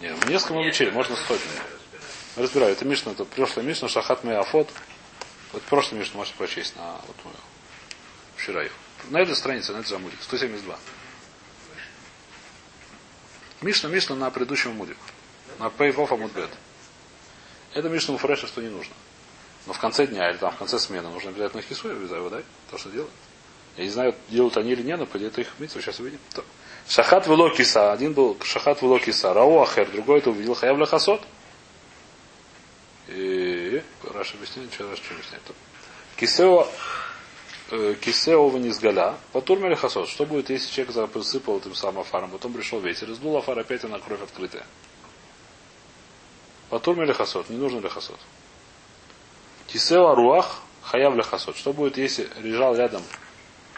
Не, 0.01 0.15
в 0.15 0.31
несколько 0.31 0.55
мы 0.55 0.67
учили, 0.69 0.91
можно 0.91 1.17
разбирать. 1.17 1.41
Разбираю. 2.37 2.73
Это 2.73 2.85
Мишна, 2.85 3.13
это 3.13 3.25
прошлая 3.25 3.65
Мишна, 3.67 3.89
Шахат 3.89 4.23
Меафот. 4.25 4.69
Вот 5.53 5.63
прошлый 5.65 5.99
Мишна 6.01 6.19
можете 6.19 6.37
прочесть 6.37 6.77
на 6.77 6.93
вот. 7.07 7.17
Вчера 8.37 8.65
их. 8.65 8.73
На 9.11 9.21
этой 9.21 9.37
странице, 9.37 9.73
на 9.73 9.79
этой 9.79 9.89
же 9.89 9.97
Амуде. 9.97 10.17
172. 10.21 10.77
Мишна, 13.63 13.89
Мишна 13.89 14.17
на 14.17 14.31
предыдущем 14.31 14.71
Амуде. 14.71 14.97
На 15.59 15.71
Пейвов 15.71 16.13
Амудбет. 16.13 16.51
Это 17.73 17.89
Мишна 17.89 18.15
у 18.15 18.19
Фреша, 18.19 18.47
что 18.47 18.61
не 18.61 18.69
нужно. 18.69 18.95
Но 19.67 19.73
в 19.73 19.79
конце 19.79 20.07
дня 20.07 20.31
или 20.31 20.39
там 20.39 20.53
в 20.53 20.57
конце 20.57 20.79
смены 20.79 21.09
нужно 21.09 21.31
обязательно 21.31 21.63
хису 21.63 21.91
обязательно, 21.91 22.31
да? 22.31 22.43
То, 22.71 22.79
что 22.79 22.91
делают. 22.91 23.11
Я 23.77 23.85
не 23.85 23.91
знаю, 23.91 24.15
делают 24.29 24.57
они 24.57 24.73
или 24.73 24.83
нет, 24.83 24.99
но 24.99 25.07
это 25.07 25.41
их 25.41 25.49
מצווה, 25.59 25.83
сейчас 25.83 25.99
увидим. 26.01 26.19
То. 26.33 26.45
שחט 26.89 27.27
ולא 27.27 27.51
כיסה. 27.51 27.93
Один 27.93 28.13
был 28.13 28.39
שחט 28.43 28.81
ולא 28.81 28.99
כיסה. 28.99 29.35
ראהו 29.35 29.61
אחר. 29.63 29.91
Другой 29.91 30.19
это 30.19 30.31
увидел 30.31 30.55
חייב 30.55 30.79
לכסות. 30.79 31.23
И 33.09 33.83
Раши 34.15 34.35
объясняет, 34.35 34.73
что 34.73 34.89
Раши 34.89 35.03
объясняет. 35.11 35.43
כיסהו 36.17 36.69
э, 37.71 37.95
כיסהו 38.01 38.49
ונתגלה, 38.49 39.17
פטור 39.33 39.75
מלכסות. 39.75 40.09
Что 40.09 40.27
будет, 40.27 40.51
если 40.51 40.71
человек 40.71 40.95
засыпал 41.15 41.59
этим 41.59 41.75
самым 41.75 42.01
עפר 42.01 42.16
ом, 42.16 42.31
потом 42.31 42.53
пришел 42.53 42.81
ветер, 42.81 43.11
издул 43.11 43.37
עפר, 43.37 43.59
опять 43.59 43.85
она 43.85 43.99
кровь 43.99 44.23
открытая. 44.23 44.65
פטור 46.71 47.13
מלכסות, 47.13 47.49
не 47.51 47.57
нужно 47.57 47.79
לכסות. 47.79 48.19
Кисео 49.69 50.09
аруах, 50.09 50.61
хаяв 50.83 51.21
хасот. 51.27 51.57
Что 51.57 51.73
будет, 51.73 51.99
если 51.99 52.29
лежал 52.41 52.77
рядом 52.77 53.03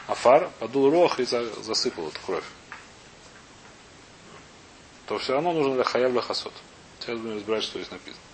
афар, 0.06 0.50
подул 0.58 0.90
руах 0.90 1.20
и 1.20 1.24
за- 1.24 1.62
засыпал 1.62 2.08
эту 2.08 2.20
кровь? 2.24 2.44
То 5.06 5.18
все 5.18 5.34
равно 5.34 5.52
нужно 5.52 5.74
для 5.74 5.84
хаяв 5.84 6.14
хасот. 6.24 6.52
Сейчас 7.00 7.18
будем 7.18 7.36
разбирать, 7.36 7.62
что 7.62 7.78
здесь 7.78 7.90
написано. 7.90 8.27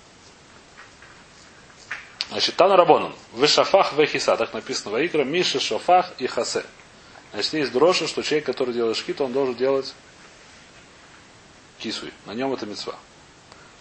Значит, 2.31 2.57
Тана 2.57 2.77
Рабонан. 2.77 3.15
В 3.33 3.47
шафах 3.47 3.93
в 3.93 4.07
хиса. 4.07 4.37
Так 4.37 4.53
написано 4.55 4.93
в 4.93 4.95
Аикра. 4.95 5.25
Миша 5.25 5.61
шафах 5.61 6.13
и 6.19 6.27
хасе. 6.27 6.65
Значит, 7.33 7.53
есть 7.55 7.73
дрожжи, 7.73 8.07
что 8.07 8.23
человек, 8.23 8.47
который 8.47 8.73
делает 8.73 8.97
шкит, 8.97 9.21
он 9.21 9.33
должен 9.33 9.55
делать 9.55 9.95
кисуй. 11.79 12.13
На 12.27 12.33
нем 12.33 12.53
это 12.53 12.67
мецва. 12.67 12.95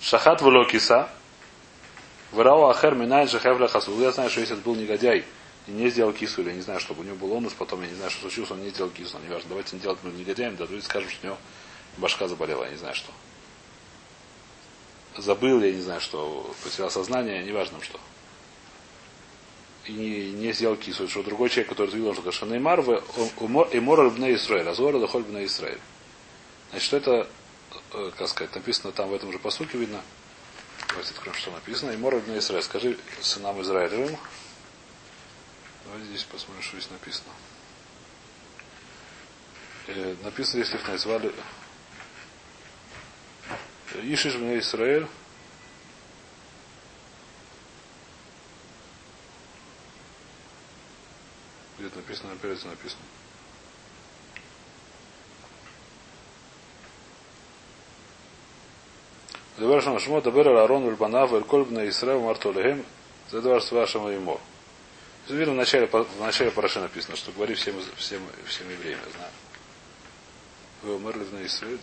Шахат 0.02 0.42
вло 0.42 0.66
киса. 0.66 1.10
Врау 2.32 2.68
ахер 2.68 2.96
минай 2.96 3.28
шахев 3.28 3.60
хасу. 3.72 4.00
Я 4.00 4.12
знаю, 4.12 4.30
что 4.30 4.42
если 4.42 4.56
это 4.56 4.66
был 4.66 4.76
негодяй 4.76 5.24
и 5.68 5.72
не 5.72 5.90
сделал 5.90 6.12
кису, 6.14 6.42
или 6.42 6.50
я 6.50 6.56
не 6.56 6.62
знаю, 6.62 6.80
чтобы 6.80 7.02
у 7.02 7.04
него 7.04 7.16
был 7.16 7.34
онус, 7.38 7.54
потом 7.54 7.82
я 7.84 7.88
не 7.88 7.96
знаю, 7.96 8.10
что 8.10 8.22
случилось, 8.22 8.52
он 8.52 8.62
не 8.62 8.70
сделал 8.70 8.90
кису. 8.90 9.18
Не 9.20 9.30
важно. 9.30 9.50
Давайте 9.50 9.76
не 9.76 9.82
делать 9.82 10.00
мы 10.04 10.12
негодяем, 10.12 10.56
да, 10.56 10.66
давайте 10.66 10.86
скажем, 10.86 11.10
что 11.10 11.20
у 11.22 11.26
него 11.28 11.38
башка 11.98 12.28
заболела, 12.28 12.66
я 12.66 12.72
не 12.72 12.78
знаю 12.78 12.96
что. 12.96 13.12
Забыл, 15.16 15.62
я 15.62 15.72
не 15.72 15.82
знаю, 15.82 16.02
что 16.02 16.54
потерял 16.64 16.90
сознание, 16.90 17.44
неважно 17.44 17.78
что 17.82 18.00
и 19.86 19.92
не, 19.92 20.32
не 20.32 20.54
сделал 20.54 20.78
кису, 20.78 21.08
что 21.08 21.24
другой 21.24 21.50
человек, 21.50 21.70
который 21.70 21.94
видел, 21.94 22.14
что 22.14 22.32
что 22.32 22.46
Неймар 22.46 22.82
в 22.82 22.92
Эмор 23.72 24.10
Бне 24.12 24.36
Исраэль, 24.36 24.68
Азора 24.68 25.00
Дахоль 25.00 25.24
Бне 25.24 25.46
Исраэль. 25.46 25.80
Значит, 26.70 26.86
что 26.86 26.98
это, 26.98 27.28
э, 27.94 28.12
как 28.18 28.28
сказать, 28.30 28.56
написано 28.56 28.94
там 28.94 29.10
в 29.10 29.14
этом 29.14 29.32
же 29.32 29.40
посуке 29.40 29.78
видно. 29.78 30.02
Давайте 30.88 31.12
откроем, 31.12 31.38
что 31.38 31.52
написано. 31.52 31.94
Эмор 31.94 32.16
Бне 32.20 32.40
Исраэль. 32.40 32.64
Скажи 32.64 32.98
сынам 33.22 33.62
Израилевым. 33.62 34.18
Давайте 35.86 36.08
здесь 36.08 36.24
посмотрим, 36.24 36.64
что 36.64 36.78
здесь 36.78 36.90
написано. 36.90 37.30
Э, 39.88 40.16
написано, 40.24 40.60
если 40.60 40.78
их 40.78 40.88
назвали 40.88 41.34
Ишиш 44.02 44.36
Бне 44.36 44.60
Исраэль. 44.60 45.08
Где-то 51.93 51.97
написано, 51.97 52.33
опять 52.33 52.59
это 52.59 52.69
написано. 52.69 53.03
דבר 59.59 59.81
שם 59.81 59.99
שמו 59.99 60.21
דבר 60.21 60.49
על 60.49 60.57
אהרון 60.57 60.85
ולבניו 60.85 61.29
ועל 61.33 61.43
כל 61.43 61.65
בני 61.71 61.83
ישראל 61.83 62.17
ומרתו 62.17 62.49
עליהם 62.49 62.83
זה 63.31 63.41
דבר 63.41 63.61
שצווה 63.61 63.83
השם 63.83 64.07
לאמור. 64.07 64.41
Это 65.29 65.37
видно 65.37 65.53
в 65.53 65.57
начале, 65.57 65.87
в 65.87 66.21
начале 66.21 66.51
Параши 66.51 66.81
написано, 66.81 67.15
что 67.15 67.33
говори 67.33 67.53
всем, 67.53 67.75
всем, 67.97 68.23
всем 68.47 68.71
евреям, 68.71 68.99
я 69.05 69.13
знаю. 69.13 69.31
Вы 70.83 70.97
умерли 70.97 71.25
в 71.25 71.35
Израиле, 71.45 71.79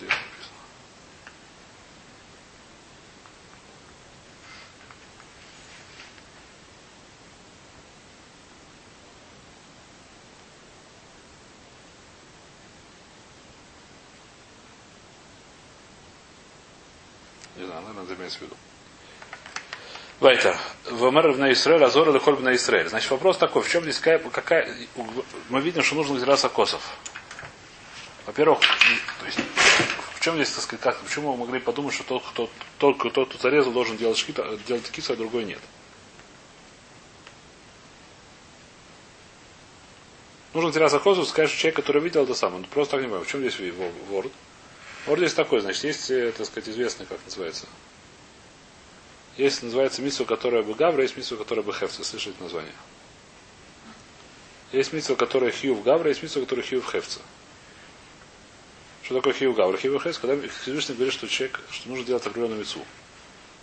Не 17.57 17.67
знаю, 17.67 17.83
наверное, 17.83 18.05
это 18.05 18.15
имеется 18.15 18.39
в 18.39 18.43
виду. 18.43 18.57
Вайтер. 20.21 20.57
Вамер 20.91 21.37
на 21.37 21.51
Израиль, 21.53 21.83
Азор 21.83 22.11
или 22.11 22.19
Хольб 22.19 22.41
на 22.41 22.55
Израиль. 22.55 22.89
Значит, 22.89 23.11
вопрос 23.11 23.39
такой, 23.39 23.63
в 23.63 23.71
чем 23.71 23.83
здесь 23.85 23.99
какая, 23.99 24.19
какая... 24.19 24.77
Мы 25.49 25.61
видим, 25.61 25.83
что 25.83 25.95
нужно 25.95 26.17
взираться 26.17 26.49
косов. 26.49 26.83
Во-первых, 28.27 28.61
то 28.61 29.27
есть, 29.27 29.39
в 30.15 30.21
чем 30.21 30.35
здесь, 30.35 30.51
так 30.51 30.63
сказать, 30.63 30.83
как, 30.83 31.01
почему 31.01 31.33
мы 31.33 31.47
могли 31.47 31.59
подумать, 31.59 31.95
что 31.95 32.05
тот, 32.05 32.23
кто, 32.23 32.51
только 32.79 33.09
тот, 33.09 33.31
кто 33.31 33.39
зарезал, 33.39 33.73
должен 33.73 33.97
делать 33.97 34.19
шкита, 34.19 34.59
делать 34.69 34.91
кису, 34.91 35.15
а 35.15 35.17
другой 35.17 35.45
нет. 35.45 35.61
Нужно 40.53 40.73
теряться 40.73 40.99
сказать, 40.99 41.49
что 41.49 41.59
человек, 41.59 41.77
который 41.77 42.03
видел 42.03 42.25
это 42.25 42.35
самое. 42.35 42.61
Ну, 42.61 42.67
просто 42.67 42.93
так 42.93 43.01
не 43.01 43.07
понимаю, 43.07 43.25
в 43.25 43.29
чем 43.29 43.41
здесь 43.41 43.59
его 43.59 43.89
ворд? 44.09 44.33
Здесь 45.07 45.35
такой, 45.35 45.61
значит, 45.61 45.83
есть, 45.85 46.11
э, 46.11 46.33
так 46.33 46.47
сказать, 46.47 46.69
известный, 46.69 47.07
как 47.07 47.19
называется, 47.25 47.67
есть, 49.37 49.63
называется 49.63 50.03
митсу, 50.03 50.27
которая 50.27 50.63
бы 50.63 50.75
гавра, 50.75 51.03
есть 51.03 51.17
митсу, 51.17 51.37
которая 51.37 51.65
бы 51.65 51.73
хефца. 51.73 52.05
Слышите 52.05 52.37
название? 52.41 52.75
Есть 54.73 54.93
митсу, 54.93 55.17
которая 55.17 55.51
хью 55.51 55.75
в 55.75 55.83
гавра, 55.83 56.09
есть 56.09 56.23
митсу, 56.23 56.41
которая 56.41 56.67
хью 56.67 56.83
в 56.83 56.91
хефца. 56.91 57.21
Что 59.03 59.15
такое 59.15 59.33
хью 59.33 59.53
в 59.53 59.57
гавра? 59.57 59.79
Хью 59.79 59.99
в 59.99 60.03
хефца, 60.03 60.21
когда 60.21 60.49
Всевышний 60.49 60.95
говорит, 60.95 61.15
что 61.15 61.27
человек, 61.27 61.61
что 61.71 61.89
нужно 61.89 62.05
делать 62.05 62.27
определенную 62.27 62.61
митсу. 62.61 62.85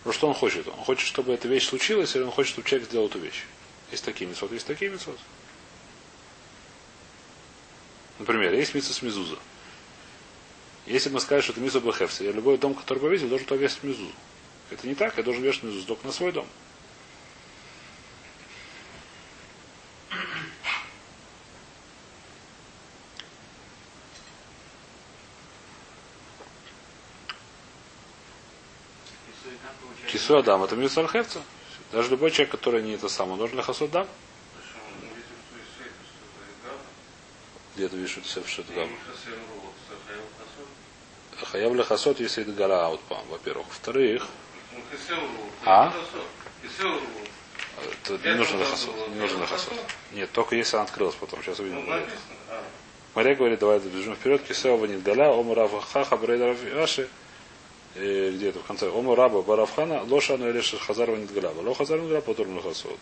Но 0.03 0.11
что 0.11 0.27
он 0.27 0.33
хочет? 0.33 0.67
Он 0.67 0.73
хочет, 0.73 1.05
чтобы 1.05 1.33
эта 1.33 1.47
вещь 1.47 1.67
случилась, 1.67 2.15
или 2.15 2.23
он 2.23 2.31
хочет, 2.31 2.53
чтобы 2.53 2.67
человек 2.67 2.89
сделал 2.89 3.07
эту 3.07 3.19
вещь? 3.19 3.43
Есть 3.91 4.03
такие 4.03 4.27
митцвот, 4.27 4.51
есть 4.51 4.65
такие 4.65 4.89
митцвот. 4.89 5.19
Например, 8.19 8.53
есть 8.53 8.73
митсу 8.73 8.93
с 8.93 9.01
мизуза. 9.01 9.37
Если 10.87 11.09
мы 11.09 11.19
скажем, 11.19 11.43
что 11.43 11.51
это 11.51 11.59
мизу 11.59 11.81
бахевса, 11.81 12.23
я 12.23 12.31
любой 12.31 12.57
дом, 12.57 12.73
который 12.73 12.99
повесил, 12.99 13.27
должен 13.27 13.45
повесить 13.45 13.83
мизу. 13.83 14.07
Это 14.71 14.87
не 14.87 14.95
так, 14.95 15.17
я 15.17 15.23
должен 15.23 15.43
вешать 15.43 15.63
мизу 15.63 15.85
только 15.85 16.07
на 16.07 16.13
свой 16.13 16.31
дом. 16.31 16.47
Кису 30.09 30.41
дам. 30.41 30.63
это 30.63 30.77
мизу 30.77 31.01
Архевца. 31.01 31.41
Даже 31.91 32.11
любой 32.11 32.31
человек, 32.31 32.51
который 32.51 32.81
не 32.81 32.93
это 32.93 33.09
самое, 33.09 33.37
должен 33.37 33.59
их 33.59 33.91
Дам. 33.91 34.07
Где 37.75 37.89
ты 37.89 37.97
видишь, 37.97 38.11
что 38.11 38.21
это 38.21 38.41
Хасу 38.41 38.63
Дам? 38.73 38.89
Хаяв 41.43 41.73
лехасот, 41.75 42.19
если 42.19 42.43
это 42.43 42.51
гора 42.51 42.85
аутпам, 42.87 43.23
во-первых. 43.29 43.67
Во-вторых, 43.67 44.27
А? 45.65 45.93
это 48.03 48.17
не 48.29 48.35
нужно 48.35 48.57
лехасот. 48.57 49.09
Не 49.09 49.19
нужно 49.19 49.41
лехасот. 49.41 49.73
Нет, 50.13 50.31
только 50.31 50.55
если 50.55 50.77
она 50.77 50.85
открылась 50.85 51.15
потом. 51.15 51.41
Сейчас 51.43 51.59
увидим. 51.59 51.85
Мария 53.13 53.35
говорит, 53.35 53.59
давай 53.59 53.79
добежим 53.79 54.15
вперед. 54.15 54.43
Кисева 54.43 54.83
не 54.85 54.97
галя, 54.97 55.29
ому 55.31 55.53
рава 55.53 55.81
хаха, 55.81 56.17
брейда 56.17 56.55
раши. 56.73 57.07
Где 57.95 58.49
это 58.49 58.59
в 58.59 58.63
конце? 58.63 58.89
Ому 58.89 59.15
раба 59.15 59.41
баравхана, 59.41 60.03
лоша 60.03 60.37
но 60.37 60.49
или 60.49 60.61
хазарова 60.61 61.15
не 61.15 61.25
галя. 61.25 61.49
Ло 61.49 61.73
хазар 61.73 61.99
не 61.99 62.09
галя, 62.09 62.21
потом 62.21 62.55
лехасот. 62.55 62.99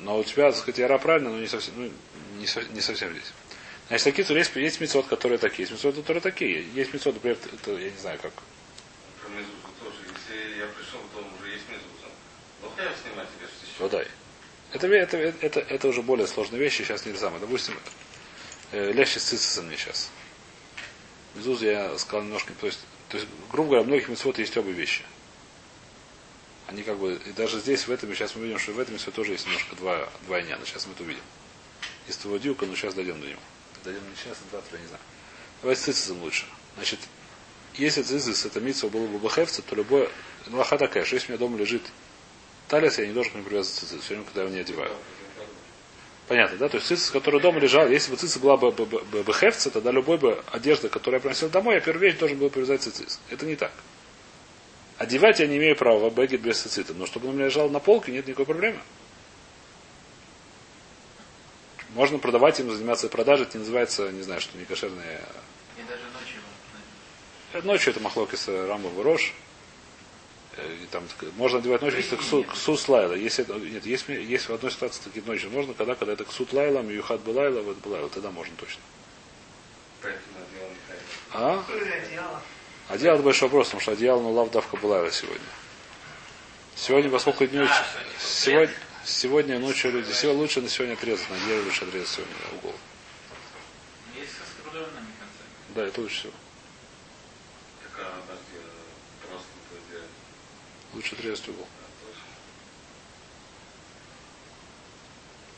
Но 0.00 0.18
у 0.18 0.24
тебя, 0.24 0.50
так 0.50 0.56
сказать, 0.60 0.78
яра 0.78 0.98
правильно, 0.98 1.30
но 1.30 1.38
не 1.38 1.46
совсем, 1.46 1.74
ну, 1.76 1.90
не, 2.38 2.46
со- 2.46 2.62
не 2.64 2.80
совсем 2.80 3.10
здесь. 3.12 3.32
Значит, 3.90 4.04
такие 4.04 4.24
то 4.24 4.36
есть, 4.36 4.54
есть 4.54 4.80
мецвод, 4.80 5.08
которые 5.08 5.38
такие, 5.38 5.62
есть 5.62 5.72
мецвод, 5.72 5.96
которые 5.96 6.20
такие. 6.20 6.64
Есть 6.74 6.94
мецвод, 6.94 7.14
например, 7.14 7.36
это, 7.52 7.72
я 7.72 7.90
не 7.90 7.98
знаю 7.98 8.20
как. 8.22 8.32
Про 9.20 9.28
мезузу 9.30 9.50
тоже. 9.82 9.96
Если 10.06 10.60
я 10.60 10.66
пришел, 10.66 11.00
то 11.12 11.18
уже 11.18 11.50
есть 11.50 11.64
мезуза. 11.68 12.06
Плохо 12.60 12.82
я 12.82 12.94
снимать 12.94 13.26
тебе 13.36 13.48
что 13.48 13.82
Водай. 13.82 14.06
Это, 14.72 14.86
ве- 14.86 15.00
это, 15.00 15.16
это, 15.16 15.58
это 15.58 15.88
уже 15.88 16.02
более 16.02 16.28
сложные 16.28 16.60
вещи, 16.60 16.82
сейчас 16.82 17.04
не 17.04 17.14
самое. 17.14 17.40
Допустим, 17.40 17.74
э, 18.70 18.92
лящи 18.92 19.18
с 19.18 19.24
цицисом 19.24 19.66
мне 19.66 19.76
сейчас. 19.76 20.12
Мезузу 21.34 21.66
я 21.66 21.98
сказал 21.98 22.22
немножко, 22.22 22.52
то 22.60 22.66
есть, 22.66 22.78
то 23.08 23.16
есть, 23.16 23.28
грубо 23.50 23.70
говоря, 23.70 23.82
у 23.82 23.86
многих 23.86 24.08
мецвод 24.08 24.38
есть 24.38 24.56
оба 24.56 24.70
вещи. 24.70 25.02
Они 26.68 26.84
как 26.84 26.96
бы, 26.96 27.20
и 27.26 27.32
даже 27.32 27.58
здесь, 27.58 27.88
в 27.88 27.90
этом, 27.90 28.14
сейчас 28.14 28.36
мы 28.36 28.44
видим, 28.44 28.60
что 28.60 28.70
в 28.70 28.78
этом 28.78 28.94
мецве 28.94 29.10
тоже 29.10 29.32
есть 29.32 29.46
немножко 29.46 29.74
два, 29.74 30.08
два 30.28 30.40
иняна. 30.40 30.64
Сейчас 30.64 30.86
мы 30.86 30.92
это 30.92 31.02
увидим. 31.02 31.24
Из 32.06 32.16
твоего 32.16 32.38
дюка, 32.38 32.66
но 32.66 32.76
сейчас 32.76 32.94
дойдем 32.94 33.20
до 33.20 33.26
него. 33.26 33.40
Дойдем 33.84 34.02
не 34.08 34.16
сейчас, 34.16 34.38
завтра, 34.52 34.76
я 34.76 34.82
не 34.82 34.88
знаю. 34.88 35.02
Давай 35.62 35.76
с 35.76 35.80
цицисом 35.80 36.20
лучше. 36.22 36.44
Значит, 36.76 37.00
если 37.74 38.02
цицис 38.02 38.44
это 38.44 38.60
митсва 38.60 38.88
было 38.88 39.06
бы 39.06 39.18
бахевца, 39.18 39.62
то 39.62 39.74
любое, 39.74 40.08
лоха 40.48 40.78
такая, 40.78 41.04
что 41.04 41.16
если 41.16 41.28
у 41.28 41.30
меня 41.36 41.38
дома 41.38 41.58
лежит 41.58 41.82
талис, 42.68 42.98
я 42.98 43.06
не 43.06 43.12
должен 43.12 43.32
к 43.32 43.34
нему 43.36 43.44
привязывать 43.44 43.78
цицис, 43.78 44.00
все 44.00 44.14
время, 44.14 44.24
когда 44.24 44.42
я 44.42 44.46
его 44.46 44.56
не 44.56 44.60
одеваю. 44.62 44.92
Понятно, 46.28 46.58
да? 46.58 46.68
То 46.68 46.76
есть 46.76 46.86
цицис, 46.86 47.10
который 47.10 47.40
дома 47.40 47.58
лежал, 47.58 47.88
если 47.88 48.10
бы 48.10 48.16
цицис 48.16 48.38
была 48.38 48.56
бы, 48.56 48.70
бахевца, 48.70 49.70
тогда 49.70 49.90
любой 49.90 50.18
бы 50.18 50.44
одежда, 50.52 50.88
которую 50.88 51.18
я 51.18 51.20
приносил 51.20 51.48
домой, 51.48 51.74
я 51.74 51.80
первую 51.80 52.02
вещь 52.02 52.18
должен 52.18 52.38
был 52.38 52.50
привязать 52.50 52.82
цицис. 52.82 53.18
Это 53.30 53.46
не 53.46 53.56
так. 53.56 53.72
Одевать 54.96 55.40
я 55.40 55.46
не 55.46 55.56
имею 55.56 55.76
права 55.76 56.10
бэгет 56.10 56.42
без 56.42 56.60
цицита, 56.60 56.92
но 56.92 57.06
чтобы 57.06 57.28
он 57.28 57.34
у 57.34 57.36
меня 57.36 57.46
лежал 57.46 57.70
на 57.70 57.80
полке, 57.80 58.12
нет 58.12 58.26
никакой 58.26 58.44
проблемы. 58.44 58.78
Можно 61.94 62.18
продавать 62.18 62.60
им, 62.60 62.70
заниматься 62.70 63.08
продажей, 63.08 63.46
это 63.46 63.58
не 63.58 63.64
называется, 63.64 64.10
не 64.12 64.22
знаю, 64.22 64.40
что 64.40 64.56
не 64.56 64.64
кошерные. 64.64 65.20
И 65.76 65.82
даже 65.82 66.02
ночью 66.12 66.40
можно. 67.52 67.66
Ночью 67.66 67.90
это 67.92 68.00
махлокис 68.00 68.48
Рамба 68.48 68.90
Рош. 69.02 69.32
Э, 70.56 70.76
и 70.82 70.86
там, 70.86 71.04
можно 71.36 71.58
одевать 71.58 71.82
ночью, 71.82 71.98
если 71.98 72.14
это 72.14 72.22
ксу, 72.22 72.44
ксус 72.44 72.88
лайла. 72.88 73.14
Если 73.14 73.44
нет, 73.70 73.84
есть, 73.86 74.08
есть 74.08 74.48
в 74.48 74.52
одной 74.52 74.70
ситуации 74.70 75.00
такие 75.02 75.24
ночи 75.24 75.46
можно, 75.46 75.74
когда, 75.74 75.94
когда 75.94 76.12
это 76.12 76.24
ксут 76.24 76.52
лайла, 76.52 76.80
миюхат 76.82 77.20
былайла, 77.20 77.60
вот 77.62 77.78
былайла, 77.78 78.08
тогда 78.08 78.30
можно 78.30 78.54
точно. 78.56 78.82
А? 81.32 81.64
одеяло. 82.88 83.14
Это 83.16 83.22
большой 83.22 83.48
вопрос, 83.48 83.68
потому 83.68 83.80
что 83.80 83.92
одеяло, 83.92 84.20
ну, 84.20 84.32
лавдавка 84.32 84.76
былайла 84.76 85.10
сегодня. 85.10 85.40
Сегодня, 86.74 87.10
поскольку 87.10 87.46
днем, 87.46 87.68
сегодня, 88.18 88.74
сегодня 89.04 89.58
ночью 89.58 89.92
люди, 89.92 90.12
сегодня 90.12 90.40
лучше 90.42 90.60
на 90.60 90.68
сегодня 90.68 90.94
отрезать, 90.94 91.28
на 91.30 91.34
неделю 91.34 91.64
лучше 91.64 91.84
отрезать 91.84 92.08
сегодня 92.08 92.34
угол. 92.58 92.74
Есть 94.16 94.32
со 94.32 94.44
скрудованными 94.60 95.06
концами. 95.18 95.74
Да, 95.74 95.86
это 95.86 96.00
лучше 96.00 96.16
всего. 96.20 96.32
Подожди, 97.96 98.56
просто. 99.28 99.46
Лучше 100.94 101.14
отрезать 101.14 101.48
угол. 101.48 101.66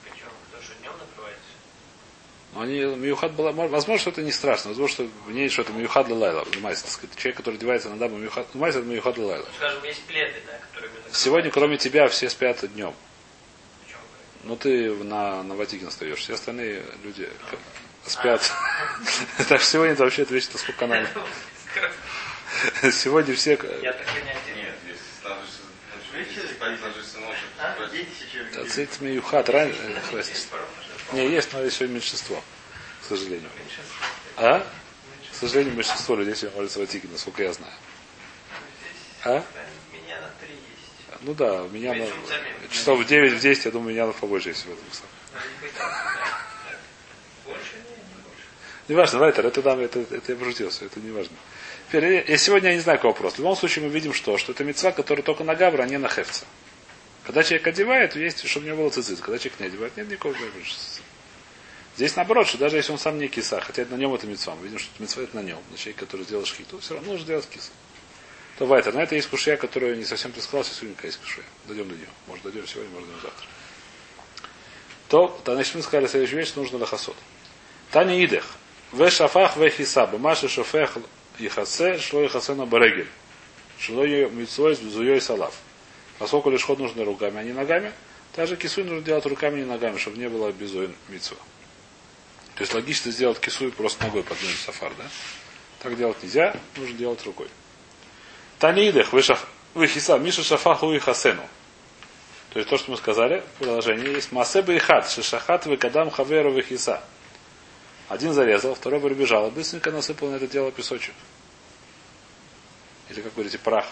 Причем, 0.04 0.26
потому 0.46 0.62
что 0.62 0.74
днем 0.80 0.92
накрываете. 0.98 1.40
Но 2.54 2.60
они, 2.60 2.80
Миюхат 2.96 3.32
была, 3.32 3.52
мож- 3.52 3.68
возможно, 3.68 3.98
что 4.00 4.10
это 4.10 4.22
не 4.22 4.32
страшно, 4.32 4.70
возможно, 4.70 4.94
что 4.94 5.08
в 5.26 5.32
ней 5.32 5.48
что-то 5.48 5.72
Миюхат 5.72 6.08
Лайла, 6.08 6.44
понимаете, 6.44 6.82
так 6.82 6.90
сказать, 6.90 7.16
человек, 7.16 7.38
который 7.38 7.54
одевается 7.56 7.88
на 7.88 7.96
даму 7.96 8.18
Миюхат, 8.18 8.46
понимаете, 8.48 8.78
это 8.80 8.88
Миюхат 8.88 9.16
Лайла. 9.18 9.44
Ну, 9.46 9.52
скажем, 9.56 9.84
есть 9.84 10.02
пледы, 10.02 10.42
да, 10.46 10.58
которые. 10.58 10.92
Сегодня, 11.12 11.50
кроме 11.50 11.78
тебя, 11.78 12.08
все 12.08 12.28
спят 12.28 12.60
днем. 12.74 12.94
Ну, 14.44 14.56
ты 14.56 14.92
на, 14.92 15.42
на 15.42 15.54
Ватикин 15.54 15.90
стоишь, 15.90 16.18
все 16.18 16.34
остальные 16.34 16.84
люди 17.04 17.28
спят. 18.04 18.50
Так 19.48 19.60
что 19.60 19.70
сегодня 19.70 19.92
это 19.92 20.04
вообще 20.04 20.22
отвечает, 20.22 20.58
сколько 20.58 20.86
нам. 20.86 21.06
Сегодня 22.92 23.34
все... 23.34 23.52
Я 23.52 23.92
так 23.92 24.06
и 24.08 24.24
не 24.24 24.30
один. 24.30 24.56
Нет, 24.56 24.74
если 24.86 25.28
ложишься 25.28 25.62
ночью, 26.12 26.54
спать 26.54 26.80
ложишься 26.82 27.18
ночью. 27.18 27.44
А? 27.58 27.74
спать. 27.74 27.92
Дети 27.92 28.08
сейчас 28.20 28.72
Цит 28.72 29.00
Миюхат 29.00 29.48
раньше... 29.48 29.78
Не, 31.12 31.28
есть, 31.28 31.52
но 31.52 31.60
еще 31.60 31.86
меньшинство, 31.86 32.42
к 33.02 33.04
сожалению. 33.04 33.50
А? 34.36 34.60
К 35.30 35.34
сожалению, 35.34 35.74
большинство 35.74 36.14
людей 36.16 36.34
сегодня 36.34 36.56
молятся 36.56 36.78
Ватикин, 36.78 37.10
насколько 37.12 37.42
я 37.42 37.52
знаю. 37.52 37.74
А? 39.24 39.44
Меня 39.92 40.20
на 40.20 40.30
три 40.40 40.54
есть. 40.54 41.11
Ну 41.22 41.34
да, 41.34 41.62
у 41.62 41.68
меня 41.68 41.94
на- 41.94 42.06
часов 42.68 42.98
в 43.00 43.04
9 43.06 43.32
в 43.32 43.40
10, 43.40 43.64
я 43.66 43.70
думаю, 43.70 43.94
меня 43.94 44.06
побольше 44.12 44.48
есть 44.50 44.64
в 44.64 44.72
этом. 44.72 44.84
Ну, 44.84 45.38
не 45.62 45.68
хотят, 45.68 45.90
да. 45.90 46.38
Больше 47.46 47.74
нет, 47.76 47.86
не 47.86 48.22
больше. 48.22 48.44
Не 48.88 48.94
важно, 48.94 49.18
Вайтер, 49.20 49.46
это, 49.46 49.62
да, 49.62 49.76
это, 49.76 50.00
это 50.00 50.32
я 50.32 50.36
пошутился, 50.38 50.84
это 50.84 50.98
не 51.00 51.10
важно. 51.12 51.36
Теперь, 51.88 52.04
я- 52.12 52.22
я 52.22 52.36
сегодня 52.38 52.70
я 52.70 52.74
не 52.76 52.80
знаю, 52.80 52.98
какой 52.98 53.10
вопрос. 53.12 53.34
В 53.34 53.38
любом 53.38 53.56
случае 53.56 53.84
мы 53.84 53.90
видим, 53.90 54.12
что, 54.12 54.36
что 54.38 54.52
это 54.52 54.64
мецва, 54.64 54.90
которая 54.92 55.22
только 55.22 55.44
на 55.44 55.54
гавра, 55.54 55.82
а 55.82 55.86
не 55.86 55.98
на 55.98 56.08
хевца. 56.08 56.44
Когда 57.24 57.44
человек 57.44 57.66
одевает, 57.68 58.16
есть, 58.16 58.44
чтобы 58.48 58.66
у 58.66 58.68
него 58.68 58.78
было 58.82 58.90
цицит. 58.90 59.20
Когда 59.20 59.38
человек 59.38 59.60
не 59.60 59.66
одевает, 59.66 59.96
нет 59.96 60.08
никакого 60.10 60.32
проблемы. 60.32 60.64
Здесь 61.96 62.16
наоборот, 62.16 62.48
что 62.48 62.58
даже 62.58 62.76
если 62.78 62.90
он 62.90 62.98
сам 62.98 63.18
не 63.18 63.28
киса, 63.28 63.60
хотя 63.60 63.84
на 63.84 63.94
нем 63.96 64.12
это 64.14 64.26
мецва, 64.26 64.56
мы 64.56 64.64
видим, 64.64 64.78
что 64.78 64.90
мецва 64.98 65.22
это 65.22 65.36
на 65.36 65.42
нем, 65.42 65.58
на 65.70 65.76
человек, 65.76 65.98
который 66.00 66.22
сделал 66.24 66.44
шхиту, 66.46 66.78
все 66.80 66.94
равно 66.94 67.12
нужно 67.12 67.26
делать 67.26 67.46
кис. 67.48 67.70
То 68.58 68.66
Вайтер, 68.66 68.94
на 68.94 69.00
это 69.00 69.14
есть 69.14 69.28
кушья, 69.28 69.56
которую 69.56 69.96
не 69.96 70.04
совсем 70.04 70.32
ты 70.32 70.40
сказал, 70.40 70.64
сейчас 70.64 70.78
сегодня 70.78 70.96
есть 71.02 71.18
кушья. 71.18 71.42
Дойдем 71.66 71.88
до 71.88 71.94
нее. 71.94 72.08
Может, 72.26 72.44
дойдем 72.44 72.66
сегодня, 72.66 72.90
может, 72.92 73.08
дойдем 73.08 73.22
завтра. 73.22 73.46
То, 75.08 75.40
то, 75.44 75.54
значит, 75.54 75.74
мы 75.74 75.82
сказали 75.82 76.06
следующую 76.06 76.40
вещь, 76.40 76.52
нужно 76.54 76.78
лохосот. 76.78 77.16
Таня 77.90 78.22
идех. 78.24 78.46
В 78.92 79.10
шафах 79.10 79.56
в 79.56 79.68
хиса. 79.70 80.06
Бамаши 80.06 80.48
шофех 80.48 80.98
ихасе, 81.38 81.98
шло 81.98 82.24
ихасе 82.24 82.54
на 82.54 82.66
барегель. 82.66 83.08
Шло 83.78 84.04
с 84.04 84.78
зуей 84.78 85.20
салав. 85.20 85.54
Поскольку 86.18 86.50
лишь 86.50 86.62
ход 86.62 86.78
нужно 86.78 87.04
руками, 87.04 87.38
а 87.38 87.42
не 87.42 87.52
ногами, 87.52 87.92
также 88.32 88.56
кисуй 88.56 88.84
нужно 88.84 89.02
делать 89.02 89.26
руками, 89.26 89.56
а 89.56 89.58
не 89.58 89.66
ногами, 89.66 89.98
чтобы 89.98 90.18
не 90.18 90.28
было 90.28 90.52
безуй 90.52 90.94
митцва. 91.08 91.36
То 92.54 92.62
есть 92.62 92.74
логично 92.74 93.10
сделать 93.10 93.40
кисуй 93.40 93.72
просто 93.72 94.04
ногой 94.04 94.22
подвинуть 94.22 94.58
сафар, 94.58 94.92
да? 94.96 95.04
Так 95.80 95.96
делать 95.96 96.22
нельзя, 96.22 96.54
нужно 96.76 96.96
делать 96.96 97.24
рукой. 97.24 97.48
Танидех, 98.62 99.12
выхиса, 99.74 100.18
Миша 100.18 100.44
шафаху 100.44 100.92
и 100.92 101.00
хасену. 101.00 101.42
То 102.50 102.60
есть 102.60 102.70
то, 102.70 102.78
что 102.78 102.92
мы 102.92 102.96
сказали 102.96 103.40
в 103.40 103.58
продолжении, 103.58 104.14
есть 104.14 104.30
масеба 104.30 104.72
и 104.74 104.78
хат, 104.78 105.10
шишахат 105.10 105.66
выкадам 105.66 106.12
хаверу 106.12 106.52
выхиса. 106.52 107.02
Один 108.08 108.32
зарезал, 108.32 108.76
второй 108.76 109.00
прибежал, 109.00 109.48
и 109.48 109.50
быстренько 109.50 109.90
насыпал 109.90 110.28
на 110.28 110.36
это 110.36 110.46
дело 110.46 110.70
песочек. 110.70 111.12
Или, 113.10 113.22
как 113.22 113.34
говорите, 113.34 113.58
прах. 113.58 113.86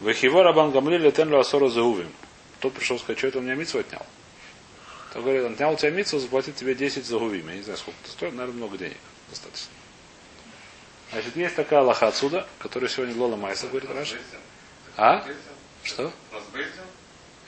Вехиво 0.00 0.42
рабан 0.42 0.72
гамли 0.72 0.98
летен 0.98 1.32
асору 1.36 1.68
заувим. 1.68 2.10
Тот 2.58 2.72
пришел 2.72 2.98
сказать, 2.98 3.18
что 3.18 3.28
это 3.28 3.38
у 3.38 3.42
меня 3.42 3.54
митцу 3.54 3.78
отнял. 3.78 4.04
Тот 5.12 5.22
говорит, 5.22 5.44
отнял 5.44 5.72
у 5.72 5.76
тебя 5.76 5.90
митцу, 5.90 6.18
заплатит 6.18 6.56
тебе 6.56 6.74
10 6.74 7.06
загувим. 7.06 7.48
Я 7.48 7.54
не 7.54 7.62
знаю, 7.62 7.78
сколько 7.78 7.96
это 8.02 8.10
стоит, 8.10 8.32
наверное, 8.32 8.56
много 8.56 8.76
денег. 8.76 8.98
Достаточно. 9.30 9.70
Значит, 11.12 11.36
есть 11.36 11.54
такая 11.54 11.80
лоха 11.80 12.08
отсюда, 12.08 12.46
которая 12.58 12.88
сегодня 12.88 13.16
Лола 13.16 13.36
Майса 13.36 13.68
говорит 13.68 13.90
Раша. 13.90 14.16
А? 14.96 15.24
Что? 15.82 16.12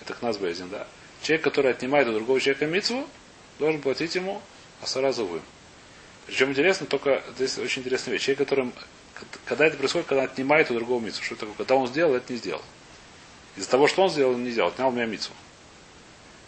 Это 0.01 0.15
к 0.15 0.23
нас 0.23 0.37
Бейзин, 0.39 0.69
да. 0.69 0.87
Человек, 1.23 1.43
который 1.43 1.71
отнимает 1.73 2.07
у 2.09 2.13
другого 2.13 2.41
человека 2.41 2.67
митцву, 2.67 3.09
должен 3.59 3.81
платить 3.81 4.15
ему 4.15 4.41
асара 4.83 5.13
зувы. 5.13 5.41
Причем 6.27 6.51
интересно, 6.51 6.87
только 6.87 7.23
здесь 7.35 7.57
очень 7.59 7.83
интересная 7.83 8.13
вещь. 8.13 8.23
Человек, 8.23 8.39
который, 8.39 8.73
когда 9.45 9.67
это 9.67 9.77
происходит, 9.77 10.07
когда 10.07 10.25
отнимает 10.25 10.71
у 10.71 10.75
другого 10.75 11.01
митцву. 11.01 11.25
Что 11.25 11.35
это 11.35 11.41
такое? 11.41 11.57
Когда 11.57 11.75
он 11.77 11.87
сделал, 11.87 12.15
это 12.15 12.33
не 12.33 12.39
сделал. 12.39 12.63
Из-за 13.57 13.71
того, 13.71 13.87
что 13.87 14.03
он 14.03 14.11
сделал, 14.11 14.35
он 14.35 14.45
не 14.45 14.51
сделал. 14.51 14.69
Отнял 14.69 14.89
у 14.89 14.93
меня 14.93 15.07
митцву. 15.07 15.35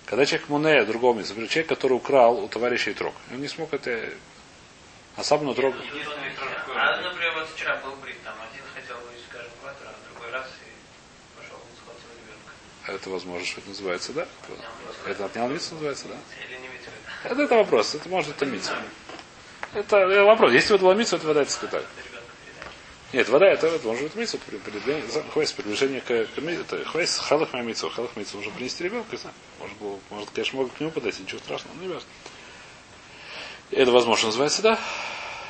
Когда 0.07 0.25
человек 0.25 0.49
мунея 0.49 0.85
другого 0.85 1.19
митцву, 1.19 1.47
человек, 1.47 1.69
который 1.69 1.93
украл 1.93 2.39
у 2.43 2.49
товарища 2.49 2.93
трог, 2.95 3.15
он 3.33 3.41
не 3.41 3.49
смог 3.49 3.73
это... 3.73 4.11
Особенно 5.17 5.55
трог... 5.55 5.75
А, 6.75 7.03
вот 7.35 7.49
вчера 7.55 7.77
был 7.79 7.97
брит. 7.97 8.19
Это 12.89 13.11
возможно, 13.11 13.47
что 13.47 13.61
это 13.61 13.69
называется, 13.69 14.13
да? 14.13 14.27
Это 15.07 15.27
отнял 15.27 15.49
мицу 15.49 15.75
называется, 15.75 16.09
да? 16.09 16.17
Это, 17.25 17.43
это 17.43 17.55
вопрос. 17.57 17.95
Это 17.95 18.09
может 18.09 18.31
это 18.31 18.47
мицу. 18.47 18.71
Это 19.75 19.97
э, 19.99 20.23
вопрос. 20.25 20.53
Если 20.53 20.75
это 20.75 20.83
была 20.85 20.95
мицу, 20.95 21.17
это 21.17 21.27
вода 21.27 21.43
это 21.43 21.51
скрытая. 21.51 21.85
Нет, 23.13 23.29
вода 23.29 23.47
это, 23.47 23.67
это 23.67 23.87
может 23.87 24.15
быть 24.15 24.31
при- 24.47 25.23
хвест, 25.33 25.55
приближение 25.55 26.01
к, 26.01 26.07
к 26.07 26.39
это 26.39 26.85
хвест 26.85 27.19
халах 27.21 27.53
мицу. 27.55 27.91
Халах 27.91 28.17
мицу 28.17 28.39
уже 28.39 28.51
принести 28.51 28.85
ребенка, 28.85 29.17
знаю. 29.17 29.35
Может, 29.61 29.77
было, 29.77 29.99
может, 30.11 30.31
конечно, 30.31 30.57
могут 30.59 30.73
к 30.75 30.81
нему 30.81 30.91
подойти, 30.91 31.23
ничего 31.23 31.39
страшного, 31.41 31.75
но 31.77 31.83
не 31.83 31.89
важно. 31.89 32.09
Это 33.71 33.91
возможно 33.93 34.27
называется, 34.29 34.63
да? 34.63 34.79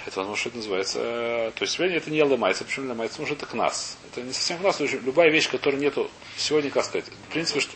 Это 0.07 0.21
возможно, 0.21 0.37
что 0.41 0.49
это 0.51 0.59
называется. 0.59 0.99
э, 1.03 1.53
То 1.55 1.63
есть 1.63 1.75
сегодня 1.75 1.97
это 1.97 2.11
не 2.11 2.23
ломается. 2.23 2.65
Почему 2.65 2.89
ломается? 2.89 3.19
Потому 3.19 3.27
что 3.27 3.45
это 3.45 3.47
кнас. 3.47 3.99
Это 4.11 4.23
не 4.23 4.33
совсем 4.33 4.59
потому 4.59 4.89
что 4.89 4.99
Любая 4.99 5.31
вещь, 5.31 5.49
которой 5.51 5.77
нету 5.77 6.11
сегодня, 6.37 6.71
как 6.71 6.85
сказать, 6.85 7.07
в 7.07 7.33
принципе, 7.33 7.61
что... 7.61 7.73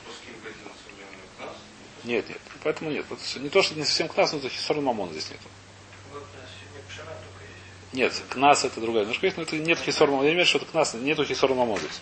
Нет, 2.04 2.28
нет. 2.28 2.38
Поэтому 2.64 2.90
нет. 2.90 3.04
Вот 3.10 3.18
не 3.36 3.48
то, 3.48 3.62
что 3.62 3.74
не 3.74 3.84
совсем 3.84 4.08
кнас, 4.08 4.32
но 4.32 4.38
это 4.38 4.48
хисор 4.48 4.80
мамон 4.80 5.10
здесь 5.10 5.30
нету. 5.30 5.42
Вот 6.12 6.22
у 8.34 8.38
нас. 8.40 8.64
Нет, 8.64 8.70
это 8.72 8.80
другая 8.80 9.02
немножко 9.02 9.26
есть, 9.26 9.36
но 9.36 9.42
это 9.44 9.56
нет 9.56 9.78
хисор 9.78 10.08
мамон. 10.08 10.24
Я 10.24 10.32
имею 10.32 10.44
в 10.44 10.48
виду, 10.48 10.58
что 10.58 10.58
это 10.58 10.72
кнас, 10.72 10.94
нету 10.94 11.24
хисор 11.24 11.54
мамон 11.54 11.78
здесь. 11.78 12.00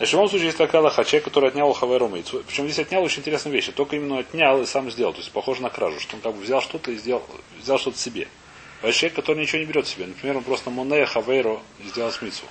В 0.00 0.12
любом 0.12 0.30
случае 0.30 0.46
есть 0.46 0.56
такая 0.56 0.80
лоха, 0.80 1.04
человек, 1.04 1.24
который 1.24 1.50
отнял 1.50 1.68
у 1.68 1.74
Хаверу 1.74 2.08
Мейцу. 2.08 2.42
Причем 2.46 2.64
здесь 2.64 2.78
отнял 2.78 3.02
очень 3.02 3.20
интересная 3.20 3.52
вещь. 3.52 3.68
Только 3.76 3.96
именно 3.96 4.18
отнял 4.20 4.62
и 4.62 4.64
сам 4.64 4.90
сделал. 4.90 5.12
То 5.12 5.18
есть 5.18 5.30
похоже 5.30 5.60
на 5.60 5.68
кражу, 5.68 6.00
что 6.00 6.16
он 6.16 6.22
как 6.22 6.34
бы 6.34 6.40
взял 6.40 6.62
что-то 6.62 6.90
и 6.90 6.96
сделал, 6.96 7.22
взял 7.58 7.78
что-то 7.78 7.98
себе. 7.98 8.26
А 8.82 8.92
человек, 8.92 9.16
который 9.16 9.42
ничего 9.42 9.58
не 9.58 9.66
берет 9.66 9.86
себе. 9.86 10.06
Например, 10.06 10.38
он 10.38 10.44
просто 10.44 10.70
Монея 10.70 11.04
Хавейро 11.04 11.60
сделал 11.84 12.10
смицу. 12.12 12.44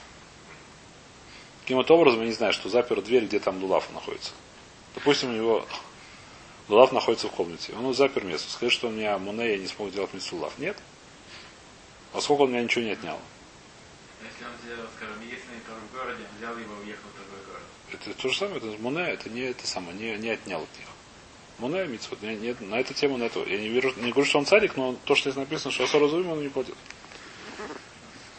Каким-то 1.62 1.96
образом, 1.96 2.22
я 2.22 2.28
не 2.28 2.34
знаю, 2.34 2.54
что 2.54 2.70
запер 2.70 3.02
дверь, 3.02 3.26
где 3.26 3.40
там 3.40 3.62
Лулав 3.62 3.92
находится. 3.94 4.32
Допустим, 4.94 5.30
у 5.30 5.34
него 5.34 5.66
Лулав 6.68 6.92
находится 6.92 7.28
в 7.28 7.32
комнате. 7.32 7.74
Он 7.74 7.94
запер 7.94 8.26
место. 8.26 8.52
Скажет, 8.52 8.74
что 8.74 8.88
у 8.88 8.92
меня 8.92 9.18
Монея 9.18 9.58
не 9.58 9.68
смог 9.68 9.90
сделать 9.90 10.14
мицу 10.14 10.36
Лулав. 10.36 10.58
Нет. 10.60 10.78
Поскольку 12.12 12.44
он 12.44 12.52
меня 12.52 12.64
ничего 12.64 12.84
не 12.86 12.92
отнял. 12.92 13.20
Если 14.22 14.46
он 14.46 14.52
сделал, 14.64 14.90
скажем, 14.96 15.16
единственный 15.22 15.62
торг 15.66 15.80
в 15.90 15.96
городе, 15.96 16.24
он 16.30 16.38
взял 16.38 16.58
его 16.58 16.82
и 16.82 16.86
уехал 16.86 17.10
в 17.10 17.16
другой 17.16 17.46
город. 17.46 17.64
Это 17.92 18.14
то 18.14 18.30
же 18.30 18.38
самое, 18.38 18.58
это 18.58 18.82
Муне, 18.82 19.02
это 19.02 19.30
не 19.30 19.42
это 19.42 19.66
самое, 19.66 19.98
не, 19.98 20.18
не 20.18 20.30
отнял 20.30 20.62
от 20.62 20.78
них. 20.78 20.89
Муне 21.60 21.86
митцвот, 21.88 22.22
не, 22.22 22.36
не, 22.36 22.56
на 22.62 22.80
эту 22.80 22.94
тему, 22.94 23.18
на 23.18 23.24
эту. 23.24 23.46
Я 23.46 23.58
не, 23.60 23.68
верю, 23.68 23.94
не 23.98 24.12
говорю, 24.12 24.30
что 24.30 24.40
он 24.40 24.46
царик, 24.46 24.78
но 24.78 24.96
то, 25.06 25.16
что 25.16 25.30
здесь 25.30 25.40
написано, 25.40 25.72
что 25.72 25.84
Асора 25.84 26.08
Зуим, 26.08 26.30
он 26.30 26.42
не 26.42 26.50
платит. 26.50 26.76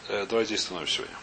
Э, 0.09 0.25
давайте 0.27 0.55
здесь 0.55 0.61
остановимся 0.61 0.95
сегодня. 0.95 1.15